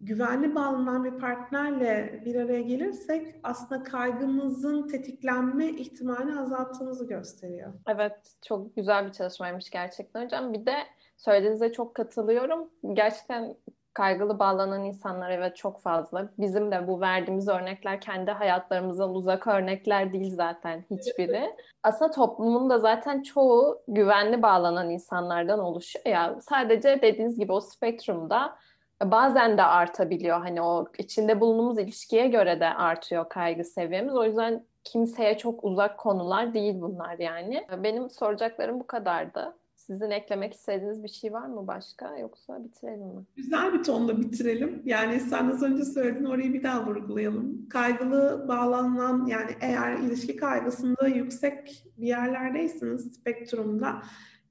güvenli 0.00 0.54
bağlanan 0.54 1.04
bir 1.04 1.18
partnerle 1.18 2.22
bir 2.24 2.34
araya 2.34 2.62
gelirsek 2.62 3.34
aslında 3.42 3.82
kaygımızın 3.82 4.88
tetiklenme 4.88 5.68
ihtimalini 5.68 6.40
azalttığımızı 6.40 7.08
gösteriyor. 7.08 7.72
Evet, 7.88 8.16
çok 8.42 8.76
güzel 8.76 9.06
bir 9.06 9.12
çalışmaymış 9.12 9.70
gerçekten 9.70 10.24
hocam. 10.24 10.52
Bir 10.52 10.66
de 10.66 10.74
söylediğinize 11.16 11.72
çok 11.72 11.94
katılıyorum. 11.94 12.70
Gerçekten 12.92 13.56
kaygılı 13.94 14.38
bağlanan 14.38 14.84
insanlar 14.84 15.30
evet 15.30 15.56
çok 15.56 15.80
fazla. 15.80 16.28
Bizim 16.38 16.72
de 16.72 16.88
bu 16.88 17.00
verdiğimiz 17.00 17.48
örnekler 17.48 18.00
kendi 18.00 18.30
hayatlarımızdan 18.30 19.14
uzak 19.14 19.46
örnekler 19.46 20.12
değil 20.12 20.34
zaten 20.34 20.84
hiçbiri. 20.90 21.56
Aslında 21.82 22.10
toplumun 22.10 22.70
da 22.70 22.78
zaten 22.78 23.22
çoğu 23.22 23.82
güvenli 23.88 24.42
bağlanan 24.42 24.90
insanlardan 24.90 25.58
oluşuyor 25.58 26.06
ya. 26.06 26.36
Sadece 26.40 27.02
dediğiniz 27.02 27.38
gibi 27.38 27.52
o 27.52 27.60
spektrumda 27.60 28.56
bazen 29.04 29.58
de 29.58 29.62
artabiliyor. 29.62 30.40
Hani 30.40 30.62
o 30.62 30.86
içinde 30.98 31.40
bulunduğumuz 31.40 31.78
ilişkiye 31.78 32.26
göre 32.28 32.60
de 32.60 32.66
artıyor 32.66 33.28
kaygı 33.28 33.64
seviyemiz. 33.64 34.14
O 34.14 34.24
yüzden 34.24 34.64
kimseye 34.84 35.38
çok 35.38 35.64
uzak 35.64 35.98
konular 35.98 36.54
değil 36.54 36.80
bunlar 36.80 37.18
yani. 37.18 37.66
Benim 37.78 38.10
soracaklarım 38.10 38.80
bu 38.80 38.86
kadardı. 38.86 39.54
Sizin 39.92 40.10
eklemek 40.10 40.54
istediğiniz 40.54 41.02
bir 41.02 41.08
şey 41.08 41.32
var 41.32 41.46
mı 41.46 41.66
başka 41.66 42.18
yoksa 42.18 42.64
bitirelim 42.64 43.06
mi? 43.06 43.24
Güzel 43.36 43.72
bir 43.72 43.82
tonda 43.82 44.20
bitirelim. 44.20 44.82
Yani 44.84 45.20
sen 45.20 45.50
az 45.50 45.62
önce 45.62 45.84
söyledin 45.84 46.24
orayı 46.24 46.54
bir 46.54 46.62
daha 46.62 46.86
vurgulayalım. 46.86 47.68
Kaygılı 47.68 48.44
bağlanan 48.48 49.26
yani 49.26 49.50
eğer 49.60 49.98
ilişki 49.98 50.36
kaygısında 50.36 51.08
yüksek 51.08 51.84
bir 51.98 52.06
yerlerdeyseniz 52.06 53.12
spektrumda 53.12 54.02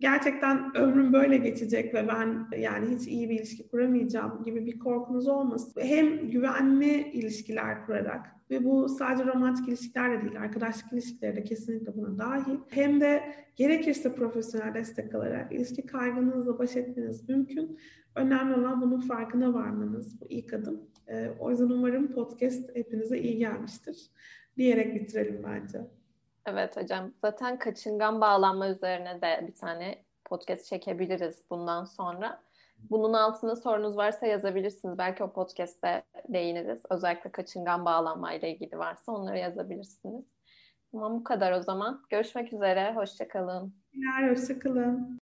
gerçekten 0.02 0.78
ömrüm 0.78 1.14
böyle 1.14 1.38
geçecek 1.38 1.94
ve 1.94 2.08
ben 2.08 2.48
yani 2.58 2.96
hiç 2.96 3.08
iyi 3.08 3.30
bir 3.30 3.40
ilişki 3.40 3.68
kuramayacağım 3.68 4.44
gibi 4.44 4.66
bir 4.66 4.80
korkunuz 4.80 5.28
olmasın. 5.28 5.82
Hem 5.82 6.30
güvenli 6.30 7.12
ilişkiler 7.12 7.86
kurarak 7.86 8.26
ve 8.52 8.64
bu 8.66 8.90
sadece 8.90 9.26
romantik 9.26 9.68
ilişkiler 9.68 10.12
de 10.12 10.22
değil, 10.22 10.42
arkadaşlık 10.42 10.94
ilişkileri 10.94 11.36
de 11.36 11.44
kesinlikle 11.44 11.96
buna 11.96 12.18
dahil. 12.18 12.58
Hem 12.70 13.02
de 13.02 13.24
gerekirse 13.56 14.16
profesyonel 14.16 14.74
destek 14.74 15.16
alarak 15.16 15.52
ilişki 15.52 15.86
kaygınızla 15.86 16.60
baş 16.60 16.76
etmeniz 16.76 17.30
mümkün. 17.30 17.80
Önemli 18.16 18.56
olan 18.56 18.82
bunun 18.82 19.00
farkına 19.00 19.54
varmanız. 19.54 20.22
Bu 20.22 20.26
ilk 20.30 20.54
adım. 20.54 20.82
Ee, 21.08 21.30
o 21.40 21.50
yüzden 21.50 21.70
umarım 21.70 22.12
podcast 22.12 22.76
hepinize 22.76 23.20
iyi 23.20 23.38
gelmiştir. 23.38 24.10
Diyerek 24.58 24.96
bitirelim 24.96 25.42
bence. 25.44 25.80
Evet 26.46 26.78
hocam. 26.78 27.14
Zaten 27.22 27.60
kaçıngan 27.60 28.22
bağlanma 28.22 28.70
üzerine 28.70 29.22
de 29.22 29.48
bir 29.48 29.56
tane 29.56 30.06
podcast 30.26 30.66
çekebiliriz 30.66 31.44
bundan 31.50 31.86
sonra. 31.86 32.44
Bunun 32.90 33.14
altında 33.14 33.56
sorunuz 33.56 33.98
varsa 33.98 34.26
yazabilirsiniz. 34.26 34.98
Belki 34.98 35.24
o 35.24 35.34
podcast'te 35.34 36.04
değiniriz. 36.28 36.82
Özellikle 36.90 37.32
kaçıngan 37.32 37.86
bağlanma 37.86 38.34
ile 38.34 38.52
ilgili 38.52 38.78
varsa 38.78 39.12
onları 39.12 39.38
yazabilirsiniz. 39.38 40.26
Tamam 40.92 41.20
bu 41.20 41.24
kadar 41.24 41.52
o 41.52 41.62
zaman. 41.62 42.04
Görüşmek 42.10 42.54
üzere. 42.54 42.94
Hoşçakalın. 42.96 43.74
Hoşçakalın. 44.30 45.20